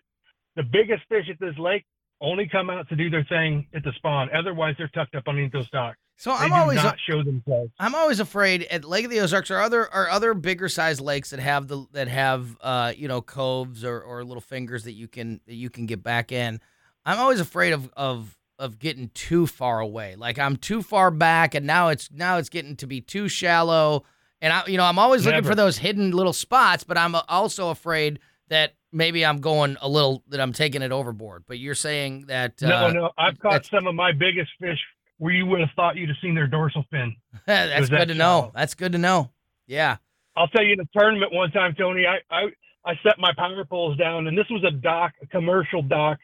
[0.55, 1.85] the biggest fish at this lake
[2.21, 4.29] only come out to do their thing at the spawn.
[4.33, 5.97] Otherwise, they're tucked up underneath those docks.
[6.19, 7.71] So I'm always not show themselves.
[7.79, 11.29] I'm always afraid at Lake of the Ozarks or other or other bigger sized lakes
[11.29, 15.07] that have the that have uh you know coves or, or little fingers that you
[15.07, 16.59] can that you can get back in.
[17.05, 20.15] I'm always afraid of of of getting too far away.
[20.15, 24.03] Like I'm too far back and now it's now it's getting to be too shallow
[24.41, 27.69] And I, you know, I'm always looking for those hidden little spots, but I'm also
[27.69, 31.43] afraid that maybe I'm going a little that I'm taking it overboard.
[31.47, 34.79] But you're saying that no, uh, no, I've caught some of my biggest fish
[35.17, 37.15] where you would have thought you'd have seen their dorsal fin.
[37.45, 38.51] that's good that to know.
[38.53, 39.31] That's good to know.
[39.65, 39.97] Yeah.
[40.35, 42.43] I'll tell you in a tournament one time, Tony, I, I,
[42.85, 46.19] I set my power poles down and this was a dock, a commercial dock,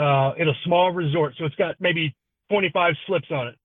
[0.00, 1.34] uh, in a small resort.
[1.38, 2.14] So it's got maybe
[2.50, 3.56] 25 slips on it.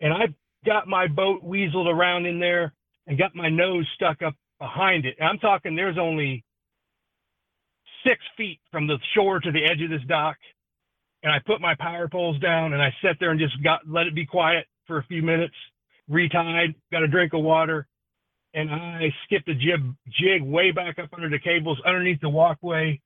[0.00, 2.74] And I got my boat weaseled around in there
[3.06, 5.16] and got my nose stuck up behind it.
[5.18, 6.44] And I'm talking, there's only
[8.06, 10.36] six feet from the shore to the edge of this dock.
[11.22, 14.06] And I put my power poles down and I sat there and just got, let
[14.06, 15.54] it be quiet for a few minutes,
[16.10, 17.86] retied, got a drink of water
[18.54, 23.00] and I skipped a jib jig way back up under the cables underneath the walkway.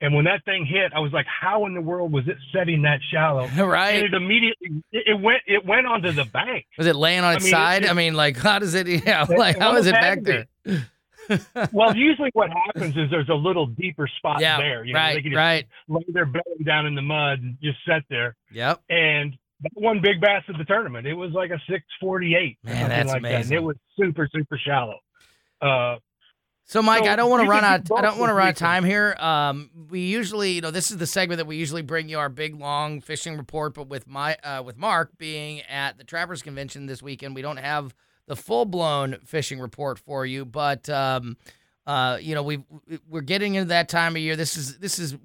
[0.00, 2.82] And when that thing hit, I was like, "How in the world was it setting
[2.82, 3.92] that shallow?" right.
[3.96, 6.66] And it immediately it, went it went onto the bank.
[6.76, 7.82] Was it laying on its I mean, side?
[7.84, 8.86] it- I mean, like, how does it?
[9.06, 9.24] Yeah.
[9.24, 10.46] Like, how well, it back there?
[11.72, 14.58] Well, usually what happens is there's a little deeper spot Yeah.
[14.58, 14.84] there.
[14.84, 15.22] You know, they right.
[15.22, 15.66] can just Right.
[15.88, 18.36] lay their belly down in the mud and just sit there.
[18.52, 18.80] Yep.
[18.90, 22.88] And that one big bass of the tournament, it was like a 648, or Man,
[22.90, 23.26] that's like that.
[23.28, 23.56] And amazing.
[23.56, 24.98] it was super super shallow.
[25.60, 25.96] Uh,
[26.68, 27.90] So, Mike, So I don't want to run out.
[27.92, 29.16] I don't want to run out of time here.
[29.20, 32.28] Um, we usually, you know, this is the segment that we usually bring you our
[32.28, 33.74] big long fishing report.
[33.74, 37.58] But with my, uh, with Mark being at the Trappers Convention this weekend, we don't
[37.58, 37.94] have
[38.26, 40.44] the full blown fishing report for you.
[40.44, 41.36] But, um,
[41.86, 42.64] uh, you know, we
[43.08, 44.34] we're getting into that time of year.
[44.34, 45.16] This is this is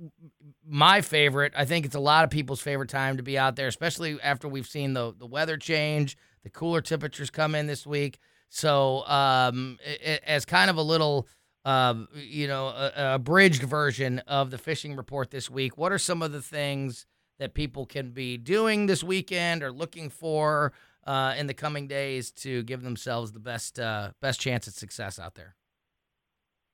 [0.64, 1.54] my favorite.
[1.56, 4.48] I think it's a lot of people's favorite time to be out there, especially after
[4.48, 8.20] we've seen the the weather change, the cooler temperatures come in this week.
[8.54, 9.80] So, um,
[10.26, 11.28] as kind of a little,
[11.64, 15.98] um, you know, a, a abridged version of the fishing report this week, what are
[15.98, 17.06] some of the things
[17.40, 20.74] that people can be doing this weekend or looking for
[21.08, 25.18] uh, in the coming days to give themselves the best uh, best chance at success
[25.18, 25.56] out there?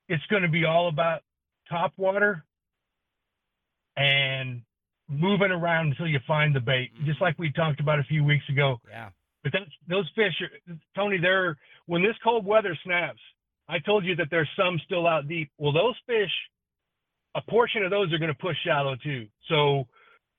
[0.09, 1.21] it's going to be all about
[1.69, 2.43] top water
[3.95, 4.61] and
[5.09, 8.47] moving around until you find the bait, just like we talked about a few weeks
[8.49, 8.79] ago.
[8.89, 9.09] Yeah.
[9.51, 13.19] But that's, those fish, are, Tony, they're when this cold weather snaps.
[13.69, 15.51] I told you that there's some still out deep.
[15.57, 16.31] Well, those fish,
[17.35, 19.27] a portion of those are going to push shallow too.
[19.49, 19.87] So,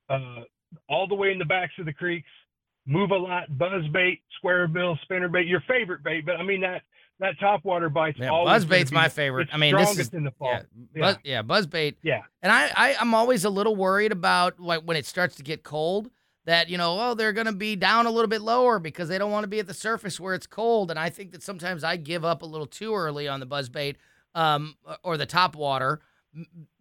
[0.08, 0.40] uh,
[0.88, 2.28] all the way in the backs of the creeks,
[2.86, 6.24] move a lot, buzz bait, square bill, spinner bait, your favorite bait.
[6.24, 6.82] But I mean that
[7.20, 9.48] that top water bite's Yeah, always gonna buzzbait's be my favorite.
[9.52, 10.52] I mean, this is in the fall.
[10.52, 10.62] yeah,
[10.94, 11.00] Yeah.
[11.02, 11.96] buzz, yeah, buzzbait.
[12.02, 12.22] Yeah.
[12.42, 15.62] And I, I, I'm always a little worried about like when it starts to get
[15.64, 16.10] cold
[16.48, 19.18] that, you know, oh, they're going to be down a little bit lower because they
[19.18, 20.90] don't want to be at the surface where it's cold.
[20.90, 23.96] And I think that sometimes I give up a little too early on the buzzbait
[24.34, 26.00] um, or the top water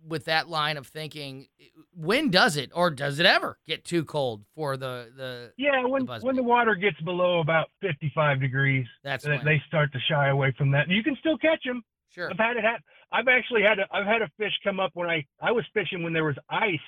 [0.07, 1.47] with that line of thinking.
[1.93, 6.07] When does it or does it ever get too cold for the, the Yeah, when
[6.07, 6.23] buzzbait.
[6.23, 10.53] when the water gets below about 55 degrees, that's they, they start to shy away
[10.57, 10.87] from that.
[10.87, 11.83] You can still catch them.
[12.09, 12.31] sure.
[12.31, 12.83] I've had it happen.
[13.11, 16.03] I've actually had a, I've had a fish come up when I I was fishing
[16.03, 16.79] when there was ice,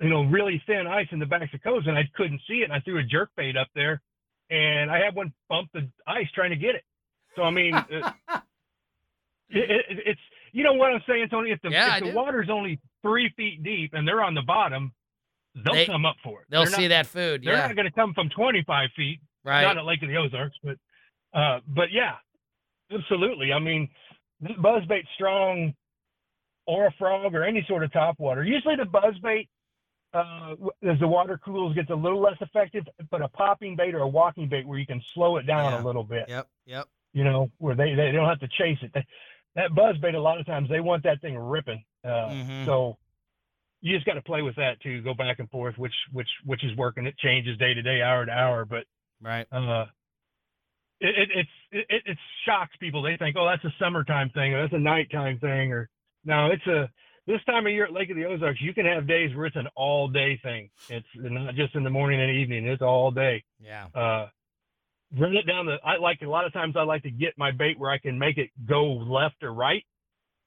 [0.00, 2.64] you know, really thin ice in the backs of coves, and I couldn't see it.
[2.64, 4.00] And I threw a jerk bait up there,
[4.50, 6.84] and I had one bump the ice trying to get it.
[7.36, 8.04] So I mean, it,
[9.50, 10.20] it, it's
[10.52, 11.50] you know what I'm saying, Tony.
[11.50, 14.92] If the Yeah, if the water's only three feet deep and they're on the bottom,
[15.54, 16.46] they'll They- come up for it.
[16.50, 17.42] They'll They're see not, that food.
[17.44, 17.66] They're Yeah.
[17.68, 19.62] not going to come from 25 feet right.
[19.62, 20.76] not at Lake of the Ozarks, but
[21.32, 22.16] uh, but yeah,
[22.92, 23.52] absolutely.
[23.52, 23.88] I mean,
[24.42, 25.74] buzzbait strong,
[26.66, 28.42] or a frog, or any sort of top water.
[28.42, 29.48] Usually the buzzbait,
[30.12, 30.54] uh,
[30.88, 32.84] as the water cools, gets a little less effective.
[33.10, 35.82] But a popping bait or a walking bait, where you can slow it down Yeah.
[35.82, 36.48] a little bit, Yep.
[36.66, 36.88] Yep.
[37.12, 38.92] you know, where they they don't have to chase it.
[39.56, 41.84] That, buzz bait a lot of times, they want that thing ripping.
[42.04, 42.66] Uh, Mhm.
[42.66, 42.98] So.
[43.82, 45.00] You just got to play with that too.
[45.00, 47.06] Go back and forth, which which which is working.
[47.06, 48.84] It changes day to day, hour to hour, but
[49.22, 49.46] Right.
[49.50, 49.86] uh,
[51.00, 53.00] it, it it's it, it it shocks people.
[53.00, 55.88] They think, oh, that's a summertime thing, or that's a nighttime thing, or
[56.26, 56.90] no, it's a
[57.26, 58.60] this time of year at Lake of the Ozarks.
[58.60, 60.70] You can have days where it's an all day thing.
[60.88, 62.66] It's not just in the morning and evening.
[62.66, 63.44] It's all day.
[63.60, 63.86] Yeah.
[63.94, 64.28] Uh,
[65.18, 65.76] run it down the.
[65.84, 66.74] I like a lot of times.
[66.76, 69.84] I like to get my bait where I can make it go left or right,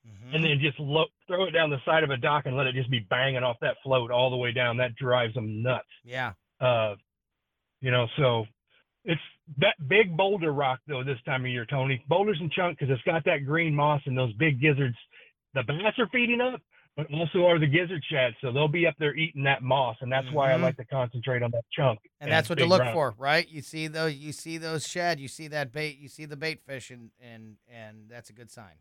[0.08, 0.36] Mhm.
[0.36, 2.76] and then just lo- throw it down the side of a dock and let it
[2.76, 4.78] just be banging off that float all the way down.
[4.78, 5.88] That drives them nuts.
[6.04, 6.34] yeah.
[6.60, 6.96] Uh,
[7.82, 8.46] you know, so
[9.04, 9.22] it's
[9.58, 12.02] that big boulder rock though this time of year, Tony.
[12.08, 14.96] Boulders and chunk because it's got that green moss and those big gizzards.
[15.54, 16.62] The bass are feeding up,
[16.98, 18.36] but also are the gizzard shads.
[18.42, 20.62] So they'll be up there eating that moss, and that's why I Mhm.
[20.62, 22.00] like to concentrate on that chunk.
[22.20, 22.94] and that's what to look rock.
[22.94, 23.48] for, right?
[23.50, 26.62] You see those, you see those shad, you see that bait, you see the bait
[26.66, 28.78] fish, and and and that's a good sign.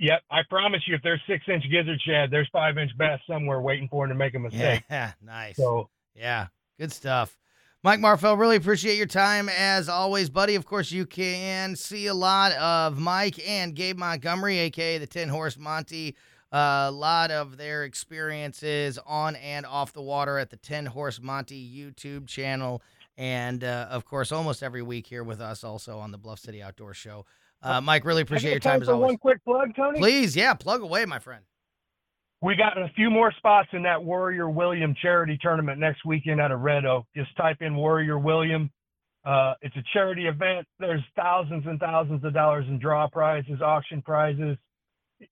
[0.00, 3.60] Yep, I promise you, if there's six inch gizzard shad, there's five inch bass somewhere
[3.60, 4.84] waiting for him to make a mistake.
[4.90, 5.56] Yeah, nice.
[5.56, 7.38] So yeah, good stuff,
[7.84, 10.56] Mike Marfell, really appreciate your time as always, buddy.
[10.56, 15.28] Of course, you can see a lot of Mike and Gabe Montgomery, aka the Ten
[15.28, 16.16] Horse Monty.
[16.50, 21.70] A lot of their experiences on and off the water at the Ten Horse Monty
[21.72, 22.82] YouTube channel.
[23.16, 26.60] And uh, of course, almost every week here with us also on the Bluff City
[26.60, 27.26] Outdoor Show.
[27.62, 29.08] Uh, Mike, really appreciate your time as for always.
[29.08, 30.00] One quick plug, Tony.
[30.00, 31.44] Please, yeah, plug away, my friend.
[32.40, 36.52] We got a few more spots in that Warrior William charity tournament next weekend out
[36.52, 37.06] of Red Oak.
[37.16, 38.70] Just type in Warrior William.
[39.24, 40.64] Uh, it's a charity event.
[40.78, 44.56] There's thousands and thousands of dollars in draw prizes, auction prizes.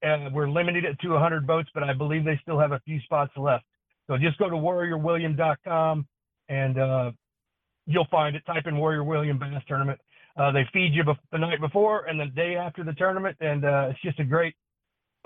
[0.02, 3.32] We're limited it to 100 boats, but I believe they still have a few spots
[3.36, 3.64] left.
[4.08, 6.06] So just go to warriorwilliam.com
[6.48, 7.12] and uh,
[7.86, 8.44] you'll find it.
[8.46, 10.00] Type in Warrior William Bass Tournament.
[10.36, 13.64] Uh, they feed you bef- the night before and the day after the tournament, and
[13.64, 14.54] uh, it's just a great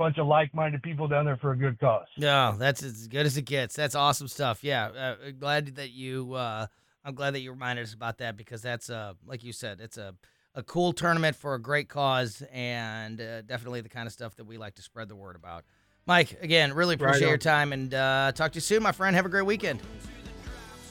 [0.01, 2.07] bunch of like-minded people down there for a good cause.
[2.17, 3.77] No, that's as good as it gets.
[3.77, 4.65] That's awesome stuff.
[4.65, 6.33] Yeah, uh, glad that you.
[6.33, 6.67] Uh,
[7.05, 9.99] I'm glad that you reminded us about that because that's uh, like you said, it's
[9.99, 10.15] a
[10.55, 14.45] a cool tournament for a great cause and uh, definitely the kind of stuff that
[14.45, 15.65] we like to spread the word about.
[16.07, 17.29] Mike, again, really appreciate on.
[17.29, 19.15] your time and uh, talk to you soon, my friend.
[19.15, 19.81] Have a great weekend.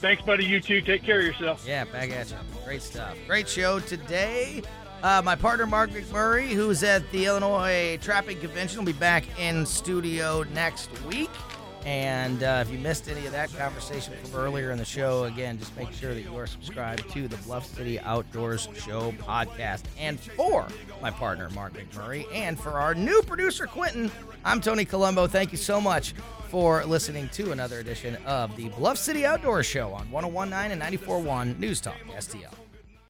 [0.00, 0.46] Thanks, buddy.
[0.46, 0.80] You too.
[0.80, 1.64] Take care of yourself.
[1.66, 2.36] Yeah, back at you.
[2.64, 3.16] Great stuff.
[3.26, 4.62] Great show today.
[5.02, 9.64] Uh, my partner, Mark McMurray, who's at the Illinois Trapping Convention, will be back in
[9.64, 11.30] studio next week.
[11.86, 15.58] And uh, if you missed any of that conversation from earlier in the show, again,
[15.58, 19.84] just make sure that you are subscribed to the Bluff City Outdoors Show podcast.
[19.98, 20.66] And for
[21.00, 24.10] my partner, Mark McMurray, and for our new producer, Quentin,
[24.44, 25.26] I'm Tony Colombo.
[25.26, 26.12] Thank you so much
[26.48, 31.58] for listening to another edition of the Bluff City Outdoors Show on 1019 and 941
[31.58, 32.59] News Talk STL.